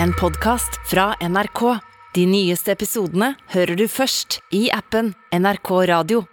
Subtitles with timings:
[0.00, 1.78] en podkast fra NRK.
[2.14, 6.24] De nyeste episodene hører du først i appen NRK Radio.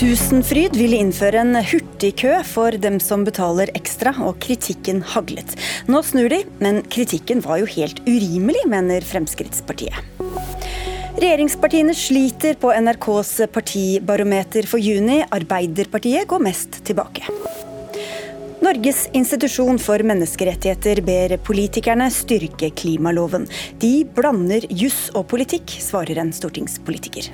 [0.00, 5.52] Tusenfryd ville innføre en hurtigkø for dem som betaler ekstra, og kritikken haglet.
[5.92, 10.19] Nå snur de, men kritikken var jo helt urimelig, mener Fremskrittspartiet.
[11.20, 15.18] Regjeringspartiene sliter på NRKs partibarometer for juni.
[15.28, 17.26] Arbeiderpartiet går mest tilbake.
[18.64, 23.44] Norges institusjon for menneskerettigheter ber politikerne styrke klimaloven.
[23.84, 27.28] De blander juss og politikk, svarer en stortingspolitiker.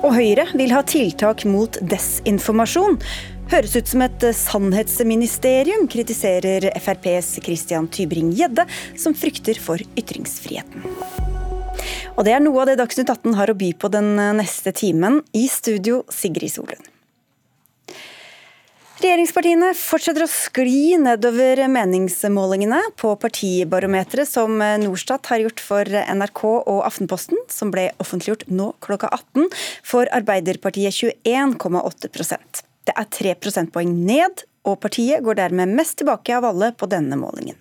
[0.00, 2.96] Og Høyre vil ha tiltak mot desinformasjon.
[3.52, 8.64] Høres ut som et sannhetsministerium, kritiserer FrPs Christian Tybring-Gjedde,
[8.96, 11.45] som frykter for ytringsfriheten.
[12.16, 15.20] Og det er noe av det Dagsnytt 18 har å by på den neste timen.
[15.36, 16.92] I studio, Sigrid Solund.
[18.96, 26.80] Regjeringspartiene fortsetter å skli nedover meningsmålingene på partibarometeret som Norstat har gjort for NRK og
[26.88, 29.52] Aftenposten, som ble offentliggjort nå klokka 18,
[29.84, 36.44] for Arbeiderpartiet 21,8% Det er tre prosentpoeng ned og partiet går dermed mest tilbake av
[36.48, 37.56] alle på denne målingen.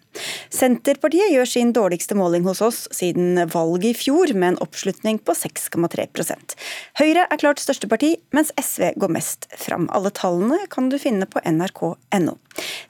[0.53, 5.35] Senterpartiet gjør sin dårligste måling hos oss siden valget i fjor, med en oppslutning på
[5.35, 6.55] 6,3%
[6.99, 9.89] Høyre er klart største parti, mens SV går mest fram.
[9.95, 12.37] Alle tallene kan du finne på nrk.no.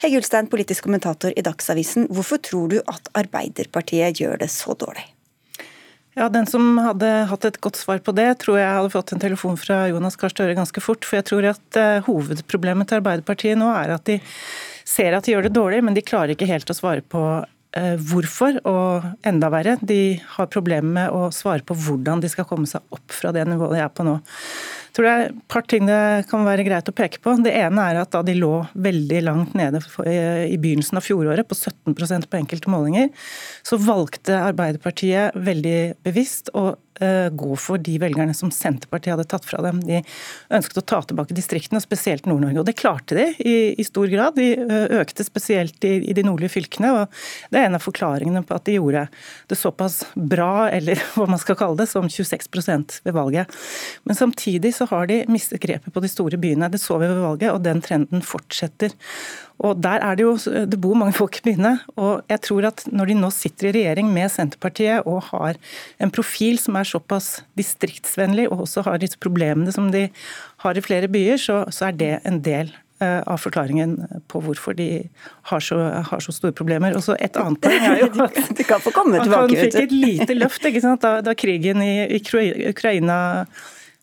[0.04, 5.15] Hegge Ulstein, politisk kommentator i Dagsavisen, hvorfor tror du at Arbeiderpartiet gjør det så dårlig?
[6.16, 9.20] Ja, Den som hadde hatt et godt svar på det, tror jeg hadde fått en
[9.20, 11.04] telefon fra Jonas Gahr Støre ganske fort.
[11.04, 14.16] For jeg tror at uh, hovedproblemet til Arbeiderpartiet nå er at de
[14.88, 17.20] ser at de gjør det dårlig, men de klarer ikke helt å svare på
[17.76, 18.58] hvorfor.
[18.68, 22.84] Og enda verre, de har problemer med å svare på hvordan de skal komme seg
[22.94, 25.88] opp fra det nivået de er på nå Jeg tror det er et par ting
[25.90, 27.36] det kan være greit å peke på.
[27.44, 31.58] Det ene er at da de lå veldig langt nede i begynnelsen av fjoråret, på
[31.58, 33.12] 17% på enkelte målinger,
[33.66, 36.70] så valgte Arbeiderpartiet veldig bevisst å
[37.00, 39.82] Eh, gå for de velgerne som Senterpartiet hadde tatt fra dem.
[39.84, 39.98] De
[40.56, 42.62] ønsket å ta tilbake distriktene, spesielt Nord-Norge.
[42.62, 44.38] Og det klarte de i, i, stor grad.
[44.38, 46.94] De eh, økte spesielt i, i, de nordlige fylkene.
[46.96, 49.06] og Det er en av forklaringene på at de gjorde
[49.50, 53.58] det såpass bra, eller hva man skal kalle det, som 26% ved valget.
[54.08, 56.70] Men samtidig så har de mistet grepet på de store byene.
[56.72, 58.96] Det så vi ved valget, og den trenden fortsetter.
[59.64, 60.36] Og der er Det jo,
[60.66, 61.78] det bor mange folk i byene.
[61.96, 65.56] og jeg tror at Når de nå sitter i regjering med Senterpartiet og har
[66.00, 70.08] en profil som er såpass distriktsvennlig, og også har disse problemene som de
[70.58, 73.96] har i flere byer, så, så er det en del eh, av forklaringen
[74.28, 75.08] på hvorfor de
[75.50, 76.94] har så, har så store problemer.
[76.96, 79.80] Og så Et annet poeng er jo at, de kan få komme tilbake, han fikk
[79.80, 80.62] et lite løft
[81.00, 83.46] da, da, krigen i, i Ukraina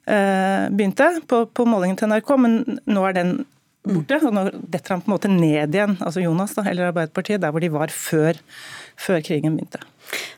[0.08, 3.36] eh, begynte, på, på målingen til NRK, men nå er den
[3.84, 4.20] borte.
[4.24, 7.54] og Nå detter han på en måte ned igjen, altså Jonas da, eller Arbeiderpartiet, der
[7.54, 8.40] hvor de var før,
[9.00, 9.84] før krigen begynte.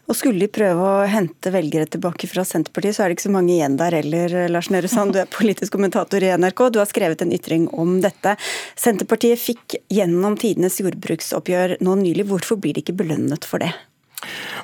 [0.06, 3.34] Og Skulle de prøve å hente velgere tilbake fra Senterpartiet, så er det ikke så
[3.34, 4.36] mange igjen der heller.
[4.54, 6.68] Lars Nehru Sand, du er politisk kommentator i NRK.
[6.70, 8.36] Du har skrevet en ytring om dette.
[8.78, 12.28] Senterpartiet fikk gjennom tidenes jordbruksoppgjør nå nylig.
[12.30, 13.74] Hvorfor blir de ikke belønnet for det?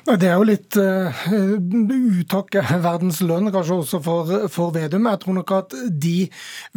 [0.02, 5.06] Det er jo litt uh, uttak verdens lønn, kanskje også for, for, Vedum.
[5.06, 6.16] Jeg tror nok at de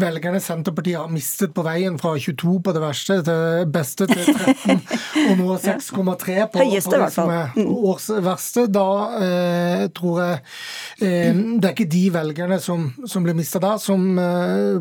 [0.02, 4.84] velgerne Senterpartiet har mistet på veien fra 22 på det verste til beste til 13,
[5.24, 6.84] og nå 6,3 på, på det
[7.16, 10.40] som er års årsverste, da uh, tror jeg
[11.00, 14.04] Det er ikke de velgerne som, som blir mista da, som,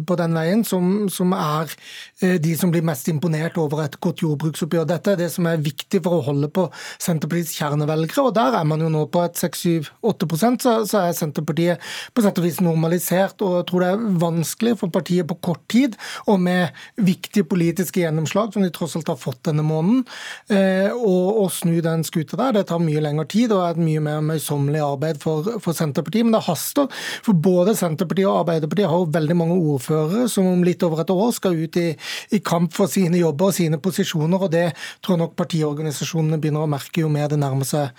[0.06, 1.72] på den veien, som, som er
[2.20, 4.86] de som blir mest imponert over et godt jordbruksoppgjør.
[4.88, 6.68] Dette er det som er viktig for å holde på
[7.02, 8.28] Senterpartiets kjernevelgere.
[8.28, 11.82] og der er man jo nå på et 6-7-8 så, så er Senterpartiet
[12.14, 13.42] på sett og vis normalisert.
[13.42, 15.96] og Jeg tror det er vanskelig for partiet på kort tid,
[16.30, 20.04] og med viktige politiske gjennomslag, som de tross alt har fått denne måneden,
[20.48, 22.58] eh, å snu den skuta der.
[22.58, 26.03] Det tar mye lengre tid og er et mye mer møysommelig arbeid for, for Senterpartiet.
[26.04, 26.88] Men det haster,
[27.24, 31.12] for både Senterpartiet og Arbeiderpartiet har jo veldig mange ordførere som om litt over et
[31.14, 31.88] år skal ut i,
[32.36, 34.68] i kamp for sine jobber og sine posisjoner, og det
[35.00, 37.90] tror jeg nok partiorganisasjonene begynner å merke jo mer det nærmer seg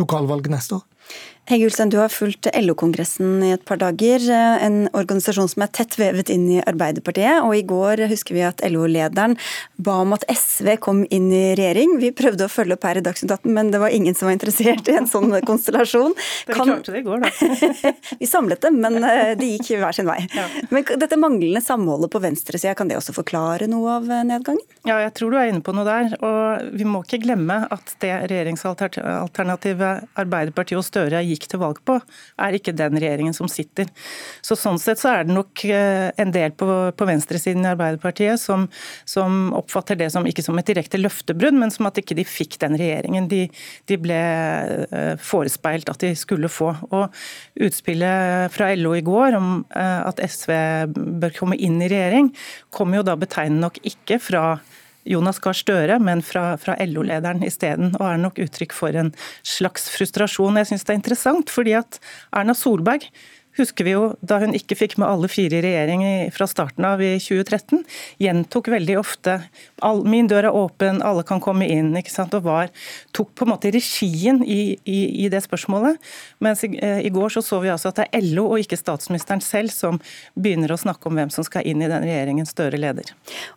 [0.00, 0.91] lokalvalget neste år.
[1.50, 4.22] Hegge Ulstein, du har fulgt LO-kongressen i et par dager.
[4.62, 7.42] En organisasjon som er tett vevet inn i Arbeiderpartiet.
[7.42, 9.34] Og i går husker vi at LO-lederen
[9.82, 11.96] ba om at SV kom inn i regjering.
[11.98, 14.36] Vi prøvde å følge opp her i Dagsnytt 18, men det var ingen som var
[14.36, 16.14] interessert i en sånn konstellasjon.
[16.46, 16.70] Dere kan...
[16.70, 17.92] klarte det i går, da.
[18.22, 20.20] vi samlet dem, men de det gikk hver sin vei.
[20.36, 20.46] Ja.
[20.70, 24.62] Men dette manglende samholdet på venstresida, kan det også forklare noe av eh, nedgangen?
[24.82, 26.14] Ja, jeg tror du er inne på noe der.
[26.26, 32.00] Og vi må ikke glemme at det regjeringsalternativet Arbeiderpartiet og Støre gikk til valg på,
[32.42, 33.86] er ikke den regjeringen som sitter.
[34.42, 36.66] Så Sånn sett så er det nok eh, en del på,
[36.98, 38.66] på venstresiden i Arbeiderpartiet som,
[39.06, 42.58] som, oppfatter det som ikke som et direkte løftebrudd, men som at ikke de fikk
[42.62, 43.44] den regjeringen de,
[43.90, 46.72] de ble eh, forespeilt at de skulle få.
[46.90, 47.06] Og
[47.62, 49.48] Utspillet fra LO i går om
[49.78, 50.52] eh, at SV
[51.22, 52.34] bør komme inn i regjering,
[52.74, 54.46] kommer jo da betegnende nok ikke fra
[55.08, 57.94] Jonas Gahr Støre, men fra, fra LO-lederen isteden.
[57.98, 59.12] Og er nok uttrykk for en
[59.46, 60.58] slags frustrasjon.
[60.60, 61.98] Jeg syns det er interessant, fordi at
[62.32, 63.08] Erna Solberg
[63.58, 66.04] husker vi jo da hun ikke fikk med alle fire i regjering
[66.34, 67.82] fra starten av i 2013,
[68.22, 69.38] gjentok veldig ofte
[69.82, 72.34] all, 'min dør er åpen, alle kan komme inn', ikke sant?
[72.34, 72.70] og var,
[73.12, 75.98] tok på en måte regien i, i, i det spørsmålet.
[76.40, 78.78] Mens i, eh, i, går så, så vi altså at det er LO og ikke
[78.78, 80.00] statsministeren selv som
[80.34, 83.12] begynner å snakke om hvem som skal inn i den regjeringen Støre leder.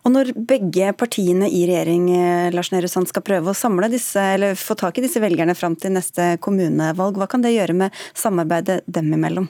[0.06, 4.22] Og Når begge partiene i regjering eh, Lars Nehru Sand, skal prøve å samle disse,
[4.36, 8.06] eller få tak i disse velgerne fram til neste kommunevalg, hva kan det gjøre med
[8.16, 9.50] samarbeidet dem imellom?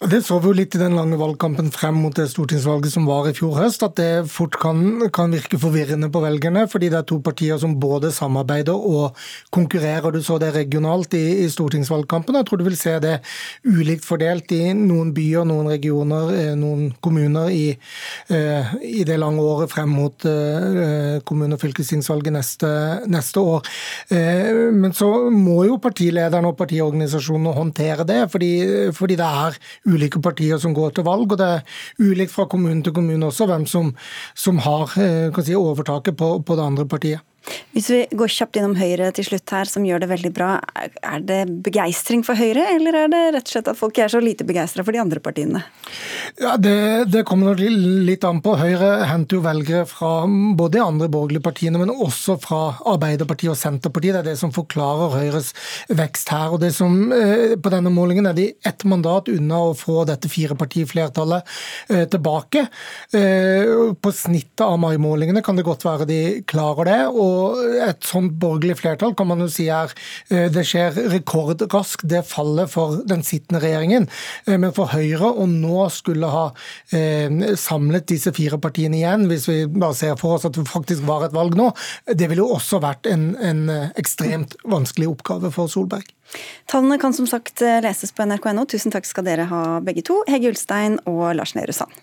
[0.00, 3.26] Det så vi jo litt i den lange valgkampen frem mot det stortingsvalget som var
[3.28, 4.78] i fjor høst, at det fort kan,
[5.12, 9.18] kan virke forvirrende på velgerne, fordi det er to partier som både samarbeider og
[9.52, 10.08] konkurrerer.
[10.08, 12.38] Du så det regionalt i, i stortingsvalgkampen.
[12.40, 13.18] Jeg tror du vil se det
[13.68, 17.76] ulikt fordelt i noen byer, noen regioner, eh, noen kommuner i,
[18.32, 22.72] uh, i det lange året frem mot uh, kommune- og fylkestingsvalget neste,
[23.04, 23.68] neste år.
[24.72, 28.52] Men så må jo partilederne og partiorganisasjonene håndtere det, fordi,
[28.96, 31.26] fordi det er ulike partier som går til valg.
[31.32, 31.64] og Det er
[31.98, 33.94] ulikt fra kommune til kommune også hvem som,
[34.34, 34.94] som har
[35.34, 37.26] kan si, overtaket på, på det andre partiet.
[37.74, 40.50] Hvis vi går kjapt innom Høyre til slutt her, som gjør det veldig bra.
[41.06, 44.20] Er det begeistring for Høyre, eller er det rett og slett at folk er så
[44.22, 45.62] lite begeistra for de andre partiene?
[46.40, 48.56] Ja, det, det kommer litt an på.
[48.60, 52.60] Høyre henter jo velgere fra både de andre borgerlige partiene, men også fra
[52.90, 54.18] Arbeiderpartiet og Senterpartiet.
[54.18, 55.52] Det er det som forklarer Høyres
[55.88, 56.54] vekst her.
[56.54, 60.30] og det som eh, På denne målingen er de ett mandat unna å få dette
[60.30, 61.56] firepartiflertallet
[61.90, 62.66] eh, tilbake.
[63.16, 66.20] Eh, på snittet av maimålingene kan det godt være de
[66.50, 67.00] klarer det.
[67.10, 69.92] og og et sånt borgerlig flertall kan man jo si er
[70.30, 74.08] eh, Det skjer rekordraskt, det fallet for den sittende regjeringen.
[74.46, 76.46] Eh, men for Høyre å nå skulle ha
[76.96, 77.30] eh,
[77.60, 81.26] samlet disse fire partiene igjen, hvis vi bare ser for oss at det faktisk var
[81.26, 81.70] et valg nå,
[82.10, 83.64] det ville jo også vært en, en
[83.98, 86.08] ekstremt vanskelig oppgave for Solberg.
[86.70, 88.66] Tallene kan som sagt leses på nrk.no.
[88.70, 91.98] Tusen takk skal dere ha begge to, Hege Ulstein og Lars Nehru Sand.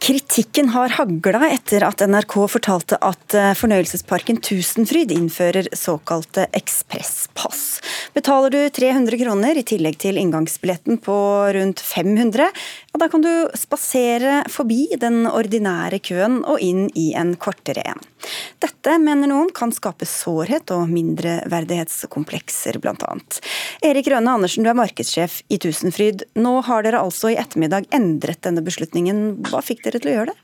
[0.00, 7.82] Kritikken har hagla etter at NRK fortalte at eh, fornøyelsesparken Tusenfryd innfører såkalte ekspresspass.
[8.16, 11.16] Betaler du 300 kroner i tillegg til inngangsbilletten på
[11.52, 12.48] rundt 500,
[12.90, 18.00] ja, da kan du spasere forbi den ordinære køen og inn i en kortere en.
[18.60, 23.12] Dette, mener noen, kan skape sårhet og mindreverdighetskomplekser, bl.a.
[23.86, 26.26] Erik Rønne Andersen, du er markedssjef i Tusenfryd.
[26.40, 29.22] Nå har dere altså i ettermiddag endret denne beslutningen.
[29.48, 30.38] Hva fikk dere til å gjøre det?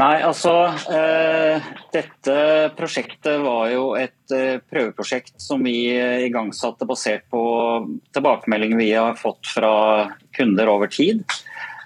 [0.00, 0.52] Nei, altså
[0.88, 2.36] eh, Dette
[2.78, 7.42] prosjektet var jo et eh, prøveprosjekt som vi eh, igangsatte basert på
[8.16, 9.74] tilbakemeldinger vi har fått fra
[10.32, 11.20] kunder over tid.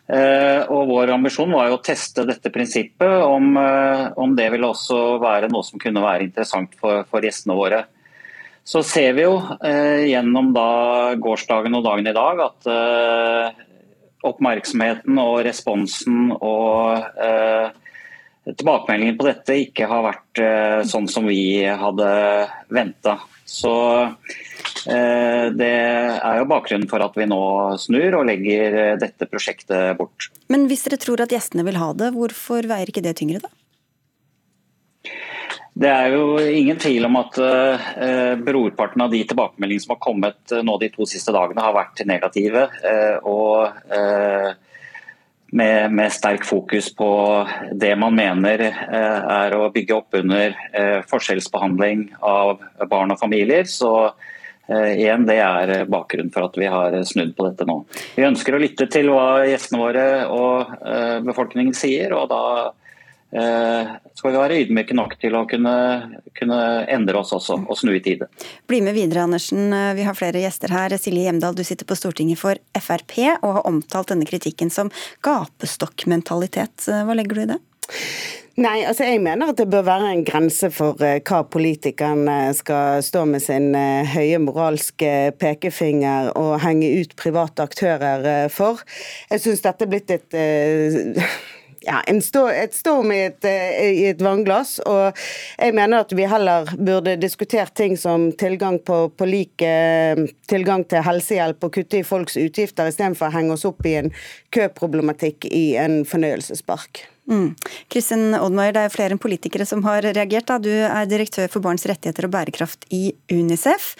[0.06, 4.70] Eh, og Vår ambisjon var jo å teste dette prinsippet, om, eh, om det ville
[4.70, 7.82] også være noe som kunne være interessant for, for gjestene våre.
[8.67, 9.34] Så ser vi jo
[9.67, 10.70] eh, gjennom da
[11.23, 12.71] gårsdagen og dagen i dag at
[14.28, 17.71] oppmerksomheten og responsen og eh,
[18.50, 22.11] tilbakemeldingen på dette ikke har vært eh, sånn som vi hadde
[22.75, 23.18] venta.
[23.47, 23.75] Så
[24.87, 25.73] Eh, det
[26.23, 27.40] er jo bakgrunnen for at vi nå
[27.83, 30.28] snur og legger eh, dette prosjektet bort.
[30.52, 33.50] Men hvis dere tror at gjestene vil ha det, hvorfor veier ikke det tyngre da?
[35.76, 40.54] Det er jo ingen tvil om at eh, brorparten av de tilbakemeldingene som har kommet
[40.54, 42.62] uh, nå de to siste dagene, har vært negative.
[42.80, 43.68] Eh, og
[45.56, 47.11] med, med, sterk fokus på
[47.76, 50.56] det man mener er å bygge opp under
[51.06, 53.68] forskjellsbehandling av barn og familier.
[53.71, 53.92] Så
[54.68, 57.78] Eh, igjen, Det er bakgrunnen for at vi har snudd på dette nå.
[58.16, 62.14] Vi ønsker å lytte til hva gjestene våre og eh, befolkningen sier.
[62.16, 62.73] og da eh,
[63.30, 65.75] skal vi være ydmyke nok til å kunne,
[66.38, 66.59] kunne,
[66.92, 68.28] endre oss også, og snu i tide.
[68.71, 69.75] Bli med videre, Andersen.
[69.99, 70.95] Vi har flere gjester her.
[71.00, 74.92] Silje Hjemdal, du sitter på Stortinget for Frp og har omtalt denne kritikken som
[75.26, 76.87] gapestokkmentalitet.
[76.87, 77.61] Hva legger du i det?
[78.56, 83.26] Nei, altså jeg mener at det bør være en grense for hva politikerne skal stå
[83.28, 88.80] med sin høye moralske pekefinger og henge ut private aktører for.
[89.28, 90.38] Jeg syns dette er blitt et
[91.87, 94.76] ja, stå, et storm i et, i et, vannglass.
[94.87, 95.16] Og
[95.59, 99.64] jeg mener at vi heller burde diskutert ting som tilgang på, på lik
[100.50, 104.14] tilgang til helsehjelp og kutte i folks utgifter, istedenfor å henge oss opp i en
[104.55, 107.07] køproblematikk i en fornøyelsespark.
[107.26, 107.56] Mm.
[107.90, 110.52] Kristin Oddmeier, det er flere enn politikere som har reagert.
[110.62, 113.95] Du er direktør for barns rettigheter og bærekraft i Unicef.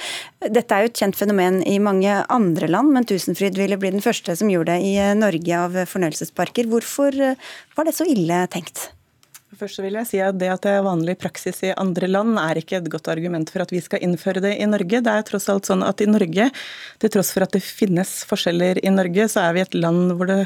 [0.47, 4.05] Dette er jo et kjent fenomen i mange andre land, men Tusenfryd ville bli den
[4.05, 6.71] første som gjorde det i Norge av fornøyelsesparker.
[6.71, 7.19] Hvorfor
[7.75, 8.91] var det så ille tenkt?
[9.57, 12.59] Først vil jeg si at Det at det er vanlig praksis i andre land, er
[12.61, 15.01] ikke et godt argument for at vi skal innføre det i Norge.
[15.01, 16.51] Det er tross alt sånn at i Norge,
[17.01, 20.29] til tross for at det finnes forskjeller i Norge, så er vi et land hvor
[20.29, 20.43] det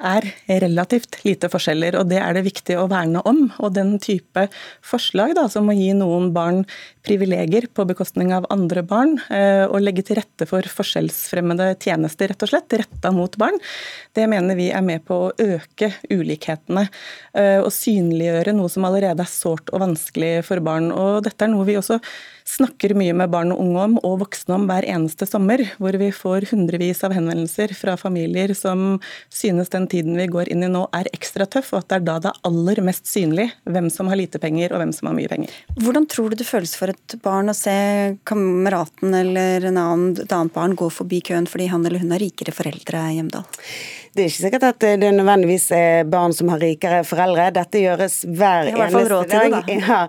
[0.00, 0.26] er
[0.62, 3.46] relativt lite forskjeller, og det er det viktig å verne om.
[3.60, 4.46] Og den type
[4.86, 6.64] forslag da, som å gi noen barn
[7.06, 12.44] privilegier på bekostning av andre barn, eh, og legge til rette for forskjellsfremmede tjenester, rett
[12.44, 13.56] og slett, retta mot barn,
[14.16, 16.86] det mener vi er med på å øke ulikhetene
[17.34, 20.90] eh, og synliggjøre noe som allerede er sårt og vanskelig for barn.
[20.92, 22.00] Og dette er noe vi også
[22.50, 26.10] snakker mye med barn og unge om, og voksne om hver eneste sommer, hvor vi
[26.14, 28.98] får hundrevis av henvendelser fra familier som
[29.32, 32.06] synes den tiden vi går inn i nå er ekstra tøff, og at det er
[32.08, 35.18] da det er aller mest synlig hvem som har lite penger og hvem som har
[35.18, 35.54] mye penger.
[35.78, 37.74] Hvordan tror du det føles for et barn å se
[38.28, 42.22] kameraten eller en annen, et annet barn gå forbi køen fordi han eller hun har
[42.22, 43.46] rikere foreldre, Hjemdal?
[44.10, 47.44] Det er ikke sikkert at det er nødvendigvis er barn som har rikere foreldre.
[47.54, 50.00] Dette gjøres hver eneste dag det, ja,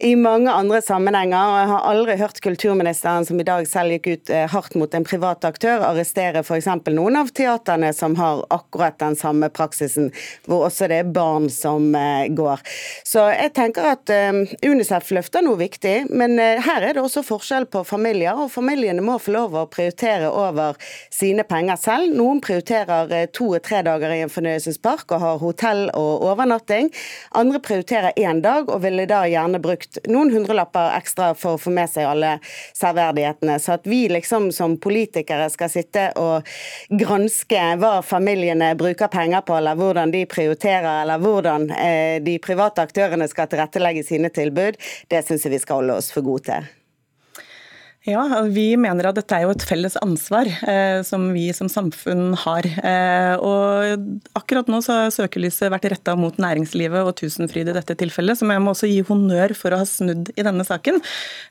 [0.00, 1.36] i mange andre sammenhenger.
[1.36, 4.96] og Jeg har aldri hørt kulturministeren, som i dag selv gikk ut eh, hardt mot
[4.96, 6.70] en privat aktør, arrestere f.eks.
[6.88, 10.08] noen av teaterne som har akkurat den samme praksisen,
[10.48, 12.64] hvor også det er barn som eh, går.
[13.04, 17.24] Så jeg tenker at um, Unicef løfter noe viktig, men uh, her er det også
[17.26, 20.78] forskjell på familier, og familiene må få lov å prioritere over
[21.12, 22.14] sine penger selv.
[22.16, 26.90] Noen prioriterer to to-tre dager i en fornøyelsespark og har hotell og overnatting.
[27.38, 31.72] Andre prioriterer én dag og ville da gjerne brukt noen hundrelapper ekstra for å få
[31.74, 32.36] med seg alle
[32.78, 33.58] særverdighetene.
[33.60, 36.46] Så at vi liksom som politikere skal sitte og
[36.90, 42.84] granske hva familiene bruker penger på, eller hvordan de prioriterer, eller hvordan eh, de private
[42.86, 44.78] aktørene skal tilrettelegge sine tilbud,
[45.10, 46.79] det syns jeg vi skal holde oss for gode til.
[48.10, 52.34] Ja, Vi mener at dette er jo et felles ansvar eh, som vi som samfunn
[52.42, 52.66] har.
[52.66, 57.94] Eh, og Akkurat nå så har søkelyset vært retta mot næringslivet og Tusenfryd i dette
[58.00, 60.98] tilfellet, som jeg må også gi honnør for å ha snudd i denne saken.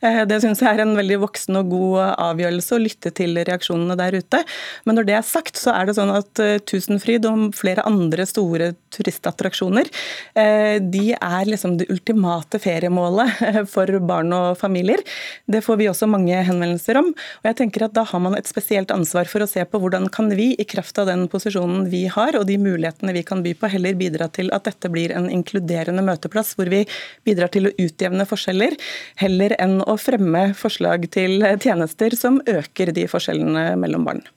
[0.03, 3.97] Eh, det syns jeg er en veldig voksen og god avgjørelse å lytte til reaksjonene
[3.99, 4.43] der ute.
[4.83, 8.27] Men når det er sagt, så er det sånn at eh, Tusenfryd og flere andre
[8.27, 9.87] store turistattraksjoner,
[10.35, 15.03] eh, de er liksom det ultimate feriemålet eh, for barn og familier.
[15.47, 17.11] Det får vi også mange henvendelser om.
[17.13, 20.09] Og jeg tenker at Da har man et spesielt ansvar for å se på hvordan
[20.13, 23.55] kan vi, i kraft av den posisjonen vi har og de mulighetene vi kan by
[23.59, 26.85] på, heller bidra til at dette blir en inkluderende møteplass hvor vi
[27.27, 28.75] bidrar til å utjevne forskjeller,
[29.21, 34.27] heller enn å fremme forslag til tjenester som øker de forskjellene mellom barn.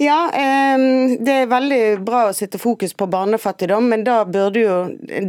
[0.00, 4.76] Ja, det er veldig bra å sette fokus på barnefattigdom, men da burde jo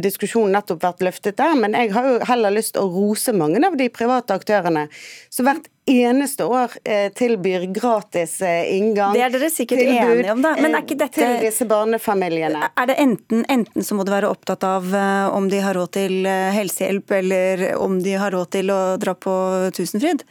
[0.02, 1.54] diskusjonen nettopp vært løftet der.
[1.58, 4.86] Men jeg har jo heller lyst til å rose mange av de private aktørene
[5.30, 9.14] som hvert eneste år eh, tilbyr gratis eh, inngang.
[9.14, 10.54] Det er dere sikkert enige om, da.
[10.58, 12.70] Men er ikke dette Til disse barnefamiliene.
[12.74, 15.94] Er det enten, enten så må du være opptatt av eh, om de har råd
[15.98, 19.36] til helsehjelp, eller om de har råd til å dra på
[19.76, 20.26] Tusenfryd?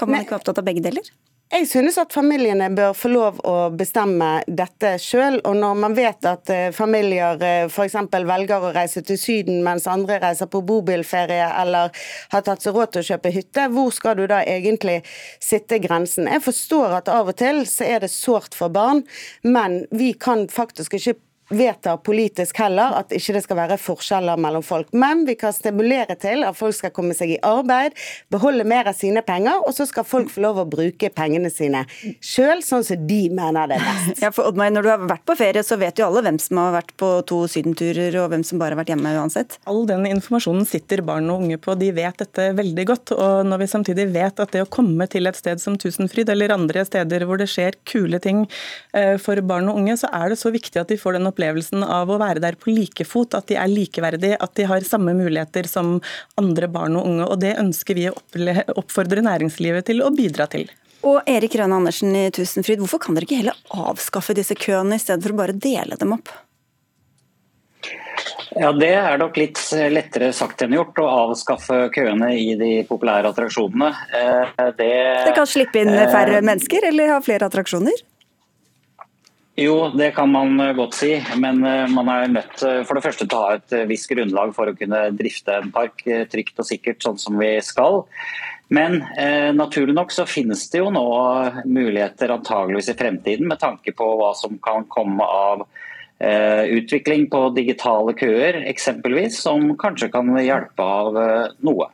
[0.00, 1.14] Kan man ikke være opptatt av begge deler?
[1.46, 5.36] Jeg synes at familiene bør få lov å bestemme dette sjøl.
[5.46, 7.94] Og når man vet at eh, familier eh, f.eks.
[8.10, 11.94] velger å reise til Syden mens andre reiser på bobilferie eller
[12.32, 14.98] har tatt seg råd til å kjøpe hytte, hvor skal du da egentlig
[15.38, 16.26] sitte grensen?
[16.26, 19.04] Jeg forstår at av og til så er det sårt for barn,
[19.46, 21.14] men vi kan faktisk ikke
[21.48, 24.90] vedtar politisk heller at ikke det skal være forskjeller mellom folk.
[24.96, 27.96] Men vi kan stimulere til at folk skal komme seg i arbeid,
[28.32, 31.84] beholde mer av sine penger, og så skal folk få lov å bruke pengene sine
[32.24, 34.22] sjøl, sånn som de mener det er best.
[34.26, 36.58] Ja, for Oddmar, Når du har vært på ferie, så vet jo alle hvem som
[36.60, 39.58] har vært på to sydenturer, og hvem som bare har vært hjemme uansett.
[39.70, 43.14] All den informasjonen sitter barn og unge på, de vet dette veldig godt.
[43.16, 46.54] Og når vi samtidig vet at det å komme til et sted som Tusenfryd, eller
[46.56, 48.44] andre steder hvor det skjer kule ting
[48.96, 51.84] eh, for barn og unge, så er det så viktig at de får den opplevelsen
[51.84, 55.12] av å være der på like fot, at de er likeverdige, at de har samme
[55.16, 56.00] muligheter som
[56.40, 57.28] andre barn og unge.
[57.28, 58.16] og Det ønsker vi å
[58.80, 60.66] oppfordre næringslivet til å bidra til.
[61.06, 65.02] Og Erik Rønne Andersen i Tusenfryd, hvorfor kan dere ikke heller avskaffe disse køene, i
[65.02, 66.32] stedet for å bare dele dem opp?
[68.56, 69.60] Ja, Det er nok litt
[69.92, 73.90] lettere sagt enn gjort å avskaffe køene i de populære attraksjonene.
[74.16, 74.92] Eh, det,
[75.28, 78.00] det kan slippe inn færre mennesker, eller ha flere attraksjoner?
[79.56, 81.14] Jo, det kan man eh, godt si.
[81.40, 84.68] Men eh, man er nødt for det første til å ha et visst grunnlag for
[84.68, 88.04] å kunne drifte en park trygt og sikkert, sånn som vi skal.
[88.68, 91.06] Men eh, naturlig nok så finnes det jo nå
[91.70, 95.62] muligheter antageligvis i fremtiden med tanke på hva som kan komme av
[96.18, 101.92] eh, utvikling på digitale køer, eksempelvis, som kanskje kan hjelpe av eh, noe.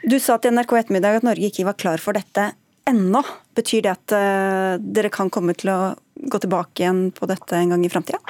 [0.00, 2.54] Du sa til NRK ettermiddag at Norge ikke var klar for dette
[2.84, 3.22] ennå.
[3.54, 5.80] Betyr det at eh, dere kan komme til å
[6.14, 8.20] gå tilbake igjen på dette en gang i framtida?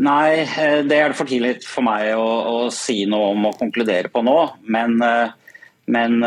[0.00, 3.58] Nei, eh, det er det for tidlig for meg å, å, si noe om og
[3.60, 4.38] konkludere på nå.
[4.72, 5.36] Men, eh,
[5.90, 6.20] men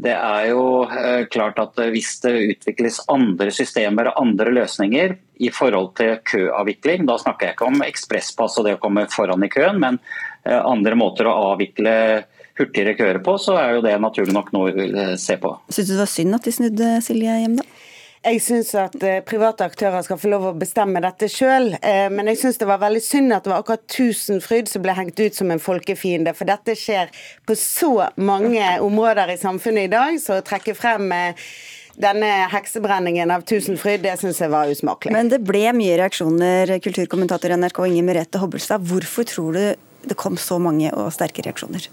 [0.00, 0.86] det er jo
[1.28, 5.12] klart at hvis det utvikles andre systemer og andre løsninger
[5.44, 9.44] i forhold til køavvikling, da snakker jeg ikke om ekspresspass og det å komme foran
[9.44, 10.00] i køen, men
[10.48, 11.92] andre måter å avvikle
[12.58, 15.56] hurtigere køer på, så er jo det naturlig nok noe vi vil se på.
[15.70, 17.74] Syns du det var synd at de snudde, Silje Hjemdal?
[18.24, 22.30] Jeg syns at eh, private aktører skal få lov å bestemme dette sjøl, eh, men
[22.30, 25.36] jeg syns det var veldig synd at det var akkurat Tusenfryd som ble hengt ut
[25.36, 26.32] som en folkefiende.
[26.36, 27.12] For dette skjer
[27.44, 31.44] på så mange områder i samfunnet i dag, så å trekke frem eh,
[32.00, 35.12] denne heksebrenningen av Tusenfryd, det syns jeg var usmakelig.
[35.12, 38.88] Men det ble mye reaksjoner, kulturkommentator i NRK Inger Merete Hobbelstad.
[38.88, 39.64] Hvorfor tror du
[40.08, 41.92] det kom så mange og sterke reaksjoner?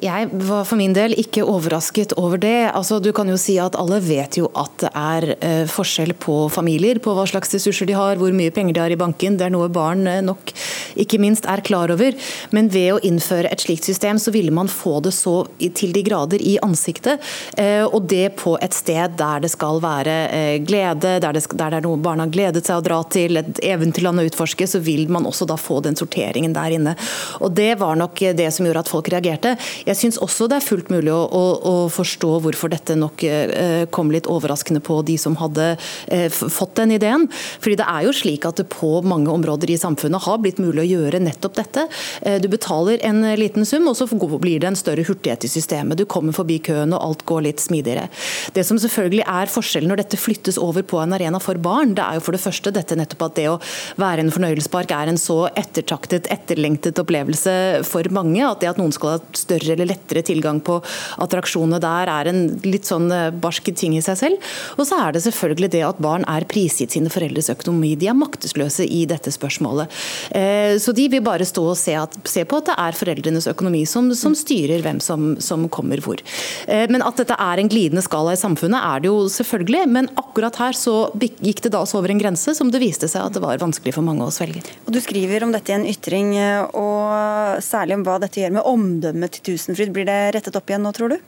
[0.00, 2.70] Jeg var for min del ikke overrasket over det.
[2.72, 6.36] Altså, du kan jo si at Alle vet jo at det er eh, forskjell på
[6.52, 9.36] familier, på hva slags ressurser de har, hvor mye penger de har i banken.
[9.36, 10.52] Det er noe barn eh, nok
[11.00, 12.16] ikke minst er klar over.
[12.56, 15.42] Men ved å innføre et slikt system, så ville man få det så
[15.76, 17.20] til de grader i ansiktet.
[17.60, 20.16] Eh, og det på et sted der det skal være
[20.64, 23.60] glede, der det, der det er noe barna har gledet seg å dra til, et
[23.68, 26.96] eventyrland å utforske, så vil man også da få den sorteringen der inne.
[27.44, 29.56] Og Det var nok det som gjorde at folk reagerte.
[29.89, 33.86] Jeg syns også det er fullt mulig å, å, å, forstå hvorfor dette nok eh,
[33.94, 35.72] kom litt overraskende på de som hadde
[36.12, 37.26] eh, fått den ideen.
[37.32, 40.84] Fordi det er jo slik at det på mange områder i samfunnet har blitt mulig
[40.84, 41.86] å gjøre nettopp dette.
[42.22, 45.98] Eh, du betaler en liten sum, og så blir det en større hurtighet i systemet.
[45.98, 48.08] Du kommer forbi køen, og alt går litt smidigere.
[48.54, 52.04] Det som selvfølgelig er forskjellen når dette flyttes over på en arena for barn, det
[52.04, 53.58] er jo for det første dette nettopp at det å
[54.00, 57.54] være en fornøyelsespark er en så ettertaktet, etterlengtet opplevelse
[57.88, 58.42] for mange.
[58.44, 60.78] At det at noen skal ha større eller lettere tilgang på
[61.22, 64.50] attraksjonene der er en litt sånn eh, barsk ting i seg selv.
[64.78, 67.94] Og så er det selvfølgelig det at barn er prisgitt sine foreldres økonomi.
[67.98, 69.90] De er maktesløse i dette spørsmålet.
[70.36, 73.48] Eh, så de vil bare stå og se, at, se på at det er foreldrenes
[73.50, 76.20] økonomi som, som styrer hvem som, som, kommer hvor.
[76.66, 79.84] Eh, men at dette er en glidende skala i samfunnet, er det jo selvfølgelig.
[79.96, 83.26] Men akkurat her så gikk det da også over en grense som det viste seg
[83.26, 84.64] at det var vanskelig for mange å svelge.
[84.86, 86.32] Og Du skriver om dette i en ytring,
[86.76, 90.70] og særlig om hva dette gjør med omdømmet til tusen Tusenfryd, blir det rettet opp
[90.70, 91.20] igjen nå, tror du?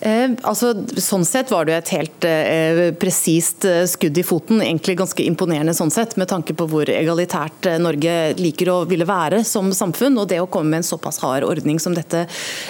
[0.00, 4.62] Eh, altså, sånn sett var det jo et helt eh, presist eh, skudd i foten.
[4.62, 9.08] Egentlig ganske imponerende sånn sett, med tanke på hvor egalitært eh, Norge liker å ville
[9.08, 10.18] være som samfunn.
[10.20, 12.26] Og det å komme med en såpass hard ordning som dette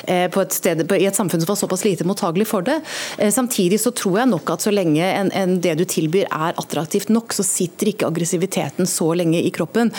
[0.06, 2.78] eh, et sted, på, i et samfunn som var såpass lite mottagelig for det.
[3.18, 6.56] Eh, samtidig så tror jeg nok at så lenge en, en, det du tilbyr er
[6.60, 9.90] attraktivt nok, så sitter ikke aggressiviteten så lenge i kroppen.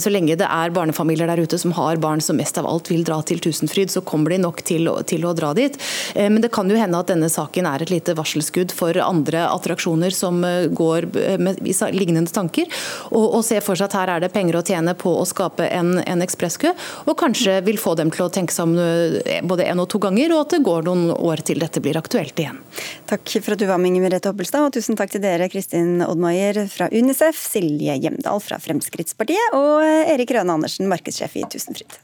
[0.00, 3.02] så lenge det er barnefamilier der ute som har barn som mest av alt vil
[3.06, 5.76] dra til Tusenfryd, så kommer de nok til, til å dra dit.
[6.16, 10.14] men det kan jo hende at denne saken er et lite varselskudd for andre attraksjoner
[10.14, 11.60] som eh, går eh, med
[11.94, 12.68] lignende tanker,
[13.10, 15.68] og, og ser for seg at her er det penger å tjene på å skape
[15.68, 16.74] en, en ekspresskø,
[17.06, 20.02] og kanskje vil få dem til å tenke seg om eh, både en og to
[20.02, 22.60] ganger, og at det går noen år til dette blir aktuelt igjen.
[23.10, 26.04] Takk for at du var med, Inger Merete Hoppelstad, og tusen takk til dere, Kristin
[26.06, 32.00] Oddmaier fra Unicef, Silje Hjemdal fra Fremskrittspartiet og Erik Røne Andersen, markedssjef i Tusenfryd.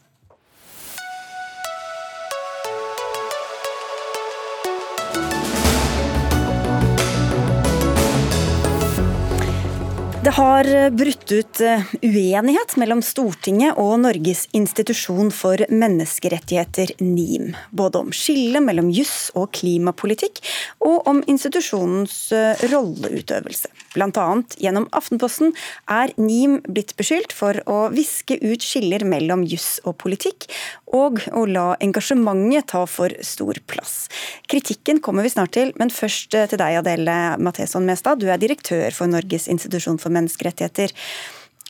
[10.27, 17.53] Det har brutt ut eh, uenighet mellom Stortinget og Norges institusjon for menneskerettigheter, NIM.
[17.71, 20.41] Både om skillet mellom juss og klimapolitikk,
[20.83, 23.71] og om institusjonens eh, rolleutøvelse.
[23.97, 25.55] Annet gjennom Aftenposten
[25.87, 30.49] er NIM blitt beskyldt for å viske ut skiller mellom juss og politikk,
[30.91, 34.09] og å la engasjementet ta for stor plass.
[34.51, 38.19] Kritikken kommer vi snart til, men først eh, til deg, Adele Matheson Mestad.
[38.19, 40.97] Du er direktør for Norges institusjon for menneskerettigheter menneskerettigheter.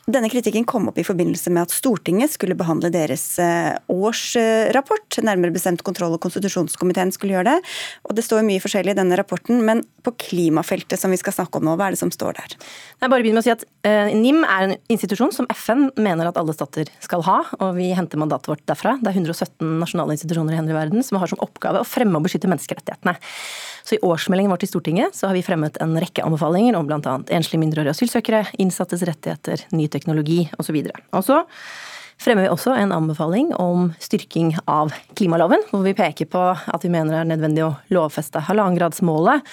[0.07, 5.19] Denne kritikken kom opp i forbindelse med at Stortinget skulle behandle deres eh, årsrapport.
[5.27, 7.73] Nærmere bestemt kontroll- og konstitusjonskomiteen skulle gjøre det.
[8.07, 11.59] Og Det står mye forskjellig i denne rapporten, men på klimafeltet som vi skal snakke
[11.59, 12.55] om nå, hva er det som står der?
[13.03, 16.31] Jeg bare begynner med å si at eh, NIM er en institusjon som FN mener
[16.31, 18.95] at alle stater skal ha, og vi henter mandatet vårt derfra.
[19.03, 22.29] Det er 117 nasjonale institusjoner i hele verden som har som oppgave å fremme og
[22.29, 23.19] beskytte menneskerettighetene.
[23.87, 27.19] Så I årsmeldingen vår til Stortinget så har vi fremmet en rekke anbefalinger om bl.a.
[27.31, 30.83] enslige mindreårige asylsøkere, innsattes rettigheter, ny teknologi osv.
[31.17, 31.43] Og så
[32.21, 36.93] fremmer vi også en anbefaling om styrking av klimaloven, hvor vi peker på at vi
[36.93, 39.45] mener det er nødvendig å lovfeste halvannengradsmålet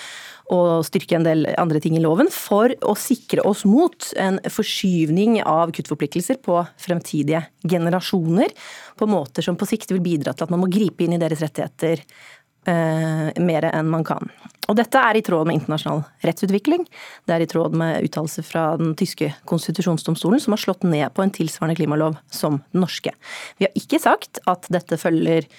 [0.53, 5.39] og styrke en del andre ting i loven for å sikre oss mot en forskyvning
[5.47, 8.51] av kuttforpliktelser på fremtidige generasjoner,
[8.99, 11.41] på måter som på sikt vil bidra til at man må gripe inn i deres
[11.43, 12.03] rettigheter
[12.69, 14.31] eh, mer enn man kan.
[14.71, 16.85] Og dette er i tråd med internasjonal rettsutvikling.
[17.27, 21.25] Det er i tråd med uttalelser fra den tyske konstitusjonsdomstolen, som har slått ned på
[21.25, 23.11] en tilsvarende klimalov som den norske.
[23.59, 25.49] Vi har ikke sagt at dette følger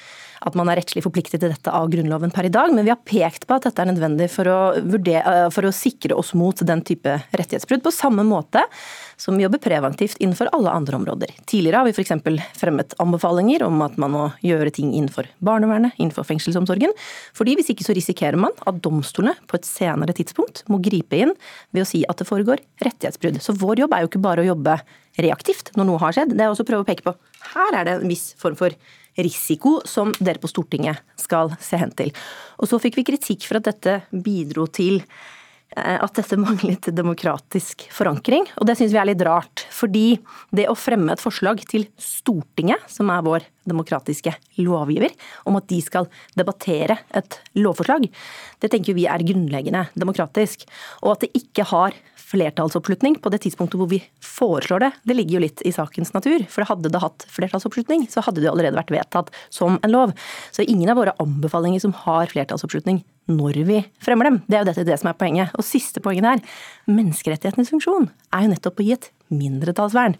[0.40, 3.00] at man er rettslig forpliktet til dette av Grunnloven per i dag, men vi har
[3.06, 6.58] pekt på at dette er nødvendig for å, vurdere, eh, for å sikre oss mot
[6.66, 8.64] den type rettighetsbrudd, på samme måte
[9.20, 11.34] som vi jobber preventivt innenfor alle andre områder.
[11.46, 12.14] Tidligere har vi f.eks.
[12.58, 16.94] fremmet anbefalinger om at man må gjøre ting innenfor barnevernet, innenfor fengselsomsorgen,
[17.36, 21.36] fordi hvis ikke så risikerer man at domstolene på et senere tidspunkt må gripe inn
[21.70, 23.40] ved å si at det foregår rettighetsbrudd.
[23.44, 24.80] Så vår jobb er jo ikke bare å jobbe
[25.22, 27.14] reaktivt når noe har skjedd, det er også å prøve å peke på
[27.52, 28.74] her er det en viss form for
[29.20, 32.12] risiko som dere på Stortinget skal se hen til.
[32.58, 35.00] Og så fikk vi kritikk for at dette bidro til
[35.76, 39.66] eh, at dette manglet demokratisk forankring, og det syns vi er litt rart.
[39.74, 40.06] Fordi
[40.54, 45.14] det å fremme et forslag til Stortinget, som er vår demokratiske lovgiver,
[45.48, 48.10] om at de skal debattere et lovforslag,
[48.60, 50.66] det tenker vi er grunnleggende demokratisk.
[51.02, 51.96] Og at det ikke har
[52.34, 56.44] flertallsoppslutning på det tidspunktet hvor vi foreslår det, det ligger jo litt i sakens natur.
[56.50, 60.14] For hadde det hatt flertallsoppslutning, så hadde det allerede vært vedtatt som en lov.
[60.54, 64.40] Så ingen av våre anbefalinger som har flertallsoppslutning når vi fremmer dem.
[64.48, 65.54] Det er jo dette det som er poenget.
[65.56, 66.58] Og siste poenget her,
[66.90, 70.18] menneskerettighetenes funksjon er jo nettopp å gi et mindretallsvern.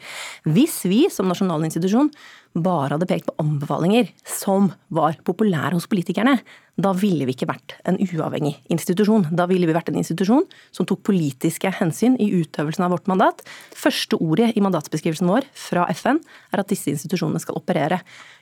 [0.48, 2.10] Hvis vi som nasjonal institusjon
[2.54, 6.38] bare hadde pekt på anbefalinger som var populære hos politikerne,
[6.80, 9.28] da ville vi ikke vært en uavhengig institusjon.
[9.30, 13.44] Da ville vi vært en institusjon som tok politiske hensyn i utøvelsen av vårt mandat.
[13.78, 16.18] Første ordet i mandatsbeskrivelsen vår fra FN
[16.50, 18.00] er at disse institusjonene skal operere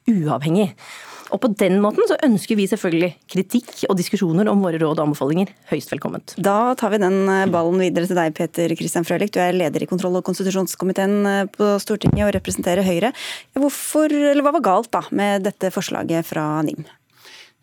[0.09, 0.71] uavhengig.
[1.33, 5.07] Og på den måten så ønsker vi selvfølgelig kritikk og diskusjoner om våre råd og
[5.07, 6.35] anbefalinger høyst velkomment.
[6.37, 9.33] Da tar vi den eh, ballen videre til deg, Peter Christian Frølich.
[9.33, 13.15] Du er leder i kontroll- og konstitusjonskomiteen eh, på Stortinget og representerer Høyre.
[13.57, 16.85] Hvorfor, hva var galt da med dette forslaget fra NIM?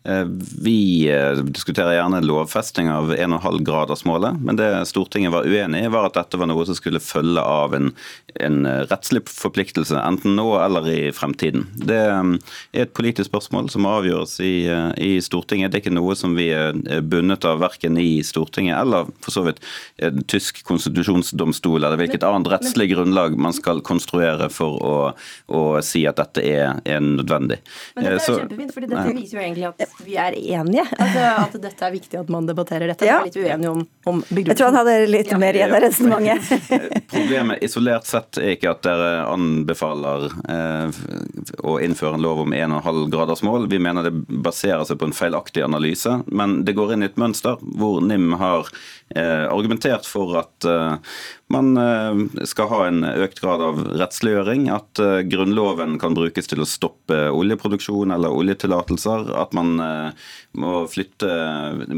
[0.04, 0.24] Eh,
[0.62, 6.16] vi eh, diskuterer gjerne lovfesting av 1,5-gradersmålet, men det Stortinget var uenig i, var at
[6.16, 7.90] dette var noe som skulle følge av en,
[8.40, 11.66] en rettslig forpliktelse, enten nå eller i fremtiden.
[11.76, 12.30] Det er
[12.86, 15.74] et politisk spørsmål som avgjøres i, eh, i Stortinget.
[15.74, 19.44] Det er ikke noe som vi er bundet av verken i Stortinget eller for så
[19.44, 19.60] vidt
[20.00, 24.96] en tysk konstitusjonsdomstol eller hvilket annet rettslig grunnlag man skal konstruere for å,
[25.52, 27.60] å si at dette er, er nødvendig.
[27.98, 30.84] Men dette er jo kjempefint, fordi dette viser jo egentlig at vi er enige.
[30.96, 33.06] Altså, at dette er viktig at man debatterer dette.
[33.08, 33.20] Ja.
[33.24, 34.50] Vi er litt uenige om, om begrunnelsen.
[34.50, 37.10] Jeg tror han hadde litt mer igjen av resonnementet.
[37.14, 41.00] Problemet isolert sett er ikke at dere anbefaler eh,
[41.66, 43.68] å innføre en lov om 1,5 graders mål.
[43.72, 46.20] Vi mener det baserer seg på en feilaktig analyse.
[46.30, 48.70] Men det går inn i et mønster hvor NIM har
[49.14, 50.96] eh, argumentert for at eh,
[51.50, 54.68] man eh, skal ha en økt grad av rettsliggjøring.
[54.70, 59.32] At eh, Grunnloven kan brukes til å stoppe oljeproduksjon eller oljetillatelser.
[59.34, 60.28] At man eh,
[60.62, 61.30] må flytte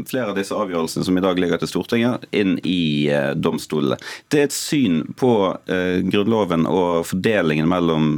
[0.09, 3.99] flere av disse avgjørelsene som i dag ligger til Stortinget, inn i domstolene.
[4.33, 5.31] Det er et syn på
[5.65, 8.11] Grunnloven og fordelingen mellom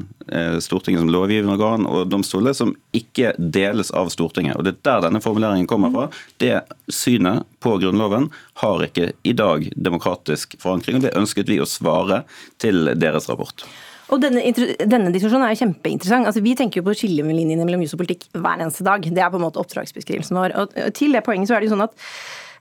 [0.64, 4.58] Stortinget som lovgivende organ og domstoler som ikke deles av Stortinget.
[4.58, 6.06] Og Det er der denne formuleringen kommer fra.
[6.42, 6.62] Det
[6.92, 8.30] synet på Grunnloven
[8.62, 10.98] har ikke i dag demokratisk forankring.
[10.98, 12.24] og Det ønsket vi å svare
[12.58, 13.66] til deres rapport.
[14.14, 14.44] Og denne,
[14.86, 16.30] denne, diskusjonen er jo kjempeinteressant.
[16.30, 19.02] Altså, vi tenker jo på skillelinjene mellom jus og politikk hver eneste dag.
[19.02, 20.54] Det er på en måte oppdragsbeskrivelsen vår.
[20.62, 21.96] Og til det poenget så er det jo sånn at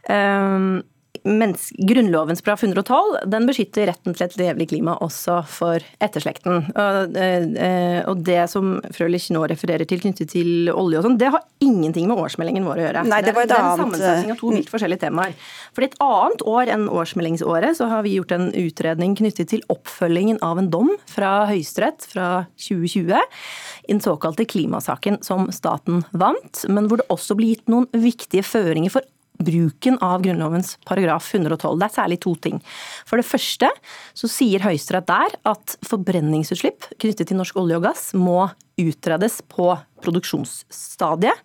[0.09, 0.71] um,
[1.25, 6.67] Grunnlovens paragraf 112 den beskytter retten til et levelig klima også for etterslekten.
[6.75, 11.31] Og, eh, og det som Frølich nå refererer til knyttet til olje og sånn, det
[11.33, 13.05] har ingenting med årsmeldingen vår å gjøre.
[13.09, 15.33] Nei, det var et en sammensetning av to vilt forskjellige temaer.
[15.73, 20.43] For et annet år enn årsmeldingsåret så har vi gjort en utredning knyttet til oppfølgingen
[20.45, 22.29] av en dom fra Høyesterett fra
[22.61, 23.17] 2020
[23.89, 28.45] i den såkalte klimasaken som staten vant, men hvor det også ble gitt noen viktige
[28.45, 29.09] føringer for
[29.43, 31.79] bruken av Grunnlovens paragraf 112.
[31.81, 32.61] Det er særlig to ting.
[33.09, 33.71] For det første
[34.15, 38.47] så sier Høyesterett der at forbrenningsutslipp knyttet til norsk olje og gass må
[38.81, 39.73] utredes på
[40.05, 41.39] produksjonsstadiet.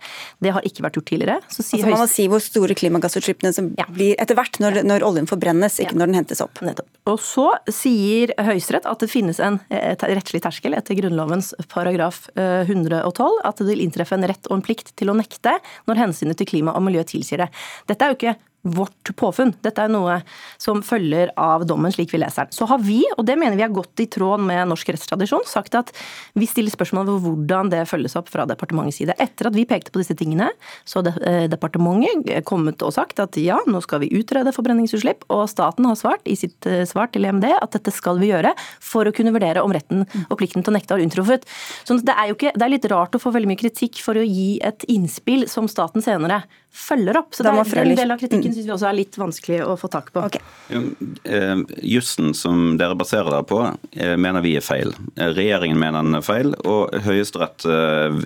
[0.44, 1.38] Det har ikke vært gjort tidligere.
[1.48, 3.86] Så altså man må si hvor store klimagassutslippene som ja.
[3.94, 6.00] blir etter hvert når, når, oljen forbrennes, ikke ja.
[6.02, 6.60] når den hentes opp.
[6.66, 6.90] Nettopp.
[7.10, 13.48] Og så sier Høyesterett at det finnes en rettslig terskel etter Grunnlovens paragraf 112, eh,
[13.48, 15.56] at det vil inntreffe en rett og en plikt til å nekte
[15.90, 17.52] når hensynet til klima og miljø tilsier det.
[17.90, 19.54] Dette er jo ikke vårt påfunn.
[19.64, 20.20] Dette er noe
[20.60, 22.56] som følger av dommen slik vi leser den.
[22.56, 25.78] Så har vi, og det mener vi er godt i tråd med norsk rettstradisjon, sagt
[25.80, 25.94] at
[26.40, 29.16] vi stiller spørsmål ved hvordan det følges opp fra departementets side.
[29.22, 30.50] Etter at vi pekte på disse tingene,
[30.84, 35.48] så har eh, departementet kommet og sagt at ja, nå skal vi utrede forbrenningsutslipp, og
[35.52, 39.08] staten har svart i sitt eh, svar til EMD at dette skal vi gjøre for
[39.08, 41.48] å kunne vurdere om retten og plikten til å nekte har unntruffet.
[41.88, 44.20] Så det er jo ikke, det er litt rart å få veldig mye kritikk for
[44.20, 47.34] å gi et innspill som staten senere følger opp.
[47.36, 49.90] Så det er den delen av kritikken syns vi også er litt vanskelig å få
[49.92, 50.22] tak på.
[50.30, 50.42] Okay.
[50.70, 53.62] Eh, jussen som dere baserer dere på,
[53.98, 54.94] eh, mener vi er feil.
[55.16, 57.66] Eh, regjeringen mener den er feil, og Høyesterett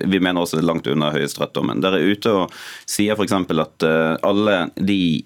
[0.04, 1.80] Vi mener også det er langt unna Høyesterettsdommen.
[1.82, 2.52] Dere er ute og
[2.86, 3.32] sier f.eks.
[3.32, 3.84] at
[4.22, 5.24] alle de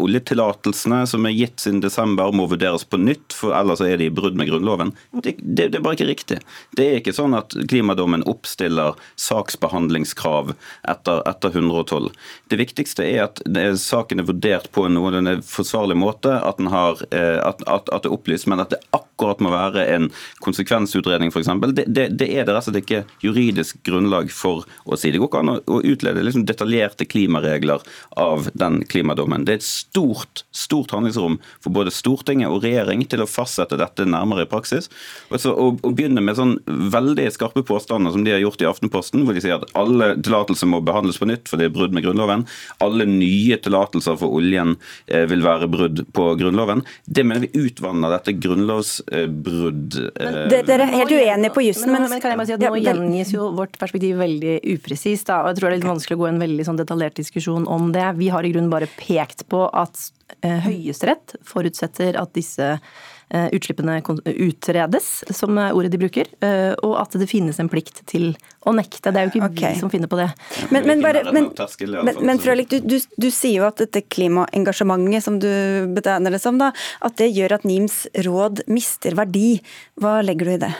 [0.00, 4.14] oljetillatelsene som er gitt siden desember, må vurderes på nytt, for ellers er de i
[4.14, 4.92] brudd med Grunnloven.
[5.12, 6.38] Det, det, det er bare ikke riktig.
[6.76, 10.54] Det er ikke sånn at klimadommen oppstiller saksbehandlingskrav
[10.88, 12.10] etter, etter 112.
[12.48, 13.42] Det viktigste er at
[13.78, 14.98] saken er vurdert på en
[15.44, 19.40] forsvarlig måte, at, har, eh, at, at, at, det er opplyst, men at det akkurat
[19.44, 20.08] må være en
[20.44, 21.50] konsekvensutredning f.eks.
[21.74, 25.12] Det, det, det er det rett og slett ikke juridisk grunnlag for å si.
[25.12, 27.84] Det går ikke an å utlede liksom detaljerte klimaregler
[28.20, 29.46] av den klimadommen.
[29.46, 34.06] Det er et stort, stort handlingsrom for både Stortinget og regjering til å fastsette dette
[34.08, 34.90] nærmere i praksis.
[35.32, 38.68] Og så, å, å begynne med sånn veldig skarpe påstander som de har gjort i
[38.70, 41.94] Aftenposten, hvor de sier at alle tillatelser må behandles på nytt for det er brudd
[41.96, 42.44] med Grunnloven.
[42.84, 44.74] Alle nye tillatelser for oljen
[45.06, 46.82] eh, vil være brudd på Grunnloven.
[47.04, 49.98] Det mener vi utvanner dette grunnlovsbrudd.
[50.14, 52.82] Eh, dere er helt uenige på jussen, men, men, kan jeg bare si at Nå
[52.82, 55.30] gjengis jo vårt perspektiv veldig upresist.
[55.32, 57.92] og Jeg tror det er litt vanskelig å gå en veldig sånn detaljert diskusjon om
[57.94, 58.06] det.
[58.18, 60.08] Vi har i grunnen bare pekt på at
[60.42, 62.76] eh, Høyesterett forutsetter at disse
[63.30, 68.32] utslippene utredes, som er ordet de bruker, eh, og at det finnes en plikt til
[68.68, 69.12] å nekte.
[69.12, 69.74] Det er jo ikke okay.
[69.74, 70.28] vi som finner på det.
[70.72, 71.50] Men, men, bare, men,
[72.24, 75.48] men Frølik, du, du, du, sier jo at dette klimaengasjementet, som du
[75.96, 76.70] betegner det som, da,
[77.04, 79.58] at det gjør at NIMs råd mister verdi.
[80.00, 80.72] Hva legger du i det?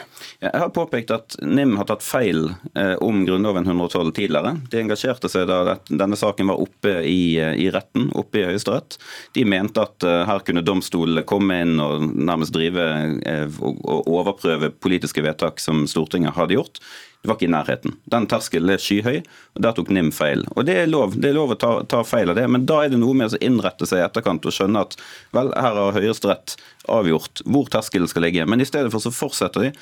[0.43, 4.55] Jeg har påpekt at NIM har tatt feil eh, om Grunnloven 112 tidligere.
[4.71, 8.99] De engasjerte seg da denne saken var oppe i, i retten, oppe i Høyesterett.
[9.37, 12.05] De mente at her kunne domstolene komme inn og
[12.39, 12.83] nærmest drive
[13.27, 16.79] eh, og overprøve politiske vedtak som Stortinget hadde gjort.
[17.19, 17.95] Det var ikke i nærheten.
[18.07, 19.17] Den terskelen er skyhøy,
[19.57, 20.45] og der tok NIM feil.
[20.55, 22.77] Og Det er lov det er lov å ta, ta, feil av det, men da
[22.85, 24.95] er det noe med å innrette seg i etterkant og skjønne at
[25.35, 26.55] vel, her har Høyesterett
[26.87, 28.45] avgjort hvor terskelen skal ligge.
[28.47, 29.73] Men i stedet for så fortsetter de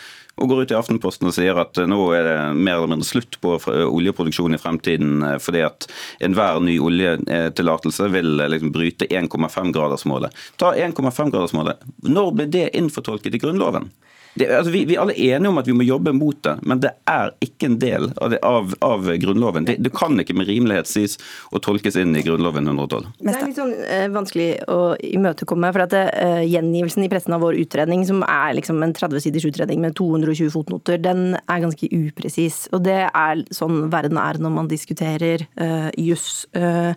[0.41, 3.37] og går ut i Aftenposten og sier at nå er det mer eller mindre slutt
[3.41, 3.53] på
[3.85, 5.87] oljeproduksjon i fremtiden eh, fordi at
[6.25, 10.33] enhver ny oljetillatelse vil eh, liksom bryte 1,5-gradersmålet.
[10.57, 11.85] Ta 1,5-gradersmålet.
[12.09, 13.91] Når ble det innfortolket i Grunnloven?
[14.37, 16.81] Det, altså vi, vi, er alle enige om at vi må jobbe mot det, men
[16.83, 19.67] det er ikke en del av, det, av, av Grunnloven.
[19.67, 21.17] Det, det, kan ikke med rimelighet sies
[21.51, 23.09] å tolkes inn i Grunnloven 112.
[23.19, 25.71] Det er litt sånn eh, vanskelig å imøtekomme.
[25.75, 29.25] for at det, eh, Gjengivelsen i pressen av vår utredning, som er liksom en 30
[29.25, 32.65] siders utredning med 220 fotnoter, den er ganske upresis.
[32.75, 36.45] Og det er sånn verden er når man diskuterer eh, juss.
[36.55, 36.93] Uh,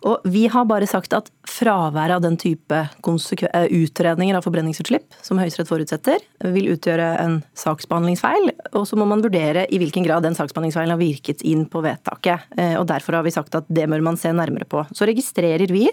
[0.00, 5.40] og vi har bare sagt at fraværet av den type eh, utredninger av forbrenningsutslipp, som
[5.40, 8.48] Høyesterett forutsetter, vil utgjøre en saksbehandlingsfeil.
[8.72, 12.48] Og så må man vurdere i hvilken grad den saksbehandlingsfeilen har virket inn på vedtaket.
[12.56, 14.86] Eh, og derfor har vi sagt at det bør man se nærmere på.
[14.96, 15.86] Så registrerer vi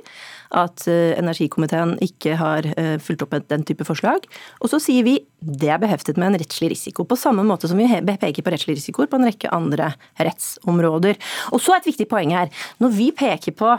[0.52, 2.68] at eh, energikomiteen ikke har
[3.04, 4.26] fulgt opp den type forslag.
[4.62, 7.78] Og så sier vi det er beheftet med en rettslig risiko, på samme måte som
[7.78, 11.20] vi peker på rettslig risiko på en rekke andre rettsområder.
[11.54, 12.50] Og så et viktig poeng her.
[12.82, 13.76] Når vi peker på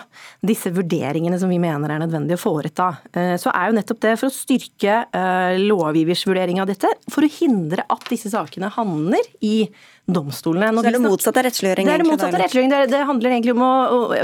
[0.47, 4.15] disse vurderingene som vi mener er nødvendig å foreta, eh, så er jo nettopp det
[4.21, 9.33] for å styrke eh, lovgivers vurdering av dette, for å hindre at disse sakene havner
[9.43, 9.67] i
[10.09, 10.71] domstolene.
[10.73, 11.89] Når så er det motsatt av rettsliggjøring?
[11.89, 12.73] Det er det motsatt av rettsliggjøring.
[12.73, 13.73] Det, det, handler egentlig om å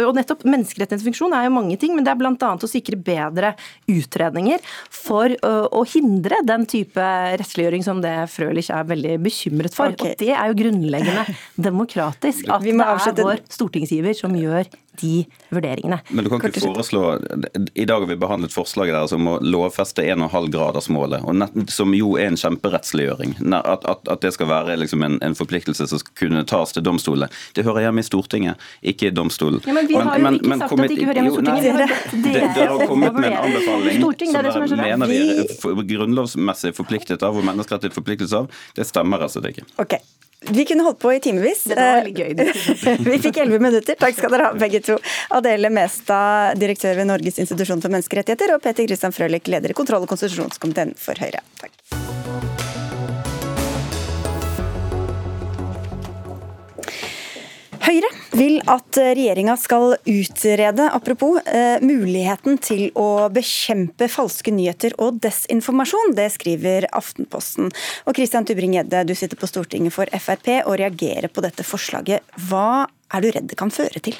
[0.08, 2.50] Og nettopp Menneskerettighetsfunksjon er jo mange ting, men det er bl.a.
[2.54, 3.52] å sikre bedre
[3.90, 9.92] utredninger for å, å hindre den type rettsliggjøring som det Frølich er veldig bekymret for.
[9.92, 10.14] Okay.
[10.14, 11.26] Og det er jo grunnleggende
[11.68, 14.70] demokratisk at det er vår stortingsgiver som gjør
[15.00, 15.98] de vurderingene.
[16.08, 17.02] Men du kan ikke foreslå
[17.74, 21.24] I dag har vi behandlet forslaget der om å lovfeste 1,5 gradersmålet,
[21.72, 23.36] som jo er en kjemperettsliggjøring.
[23.54, 26.84] At, at, at, det skal være liksom en, en, forpliktelse som skal kunne tas til
[26.86, 27.28] domstolene.
[27.56, 29.60] Det hører hjemme i Stortinget, ikke i domstolen.
[29.66, 31.36] Ja, men vi har jo men, ikke men, sagt at det ikke hører hjemme i
[31.36, 32.24] Stortinget.
[32.24, 37.24] Dere har, har kommet med en anbefaling Storting, som, som mener vi er grunnlovsmessig forpliktet
[37.26, 38.50] av og menneskerettig forpliktet av.
[38.76, 39.66] Det stemmer altså ikke.
[39.80, 40.02] Okay.
[40.50, 41.64] Vi kunne holdt på i timevis.
[41.70, 42.34] Det var veldig gøy.
[43.10, 43.98] vi fikk elleve minutter.
[44.00, 44.98] Takk skal dere ha, begge to.
[45.38, 50.04] Adele Mestad, direktør ved Norges institusjon for menneskerettigheter, og Peter Christian Frølich, leder i kontroll-
[50.04, 51.42] og konstitusjonskomiteen for Høyre.
[51.62, 51.73] Takk.
[57.84, 65.20] Høyre vil at regjeringa skal utrede apropos, eh, muligheten til å bekjempe falske nyheter og
[65.20, 66.14] desinformasjon.
[66.16, 67.68] Det skriver Aftenposten.
[68.06, 72.24] Og Christian Tybring-Gjedde, du sitter på Stortinget for Frp og reagerer på dette forslaget.
[72.48, 74.16] Hva er du redd det kan føre til?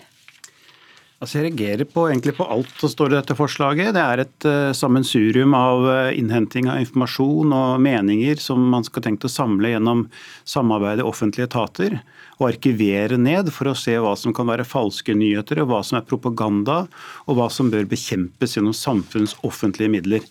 [1.22, 3.94] Altså jeg reagerer på, egentlig på alt som står i dette forslaget.
[3.96, 9.06] Det er et uh, sammensurium av uh, innhenting av informasjon og meninger som man skal
[9.06, 10.04] tenke å samle gjennom
[10.44, 11.96] samarbeid i offentlige etater
[12.40, 16.00] og arkivere ned for å se hva som kan være falske nyheter, og hva som
[16.00, 16.84] er propaganda,
[17.28, 20.26] og hva som bør bekjempes gjennom samfunnets offentlige midler.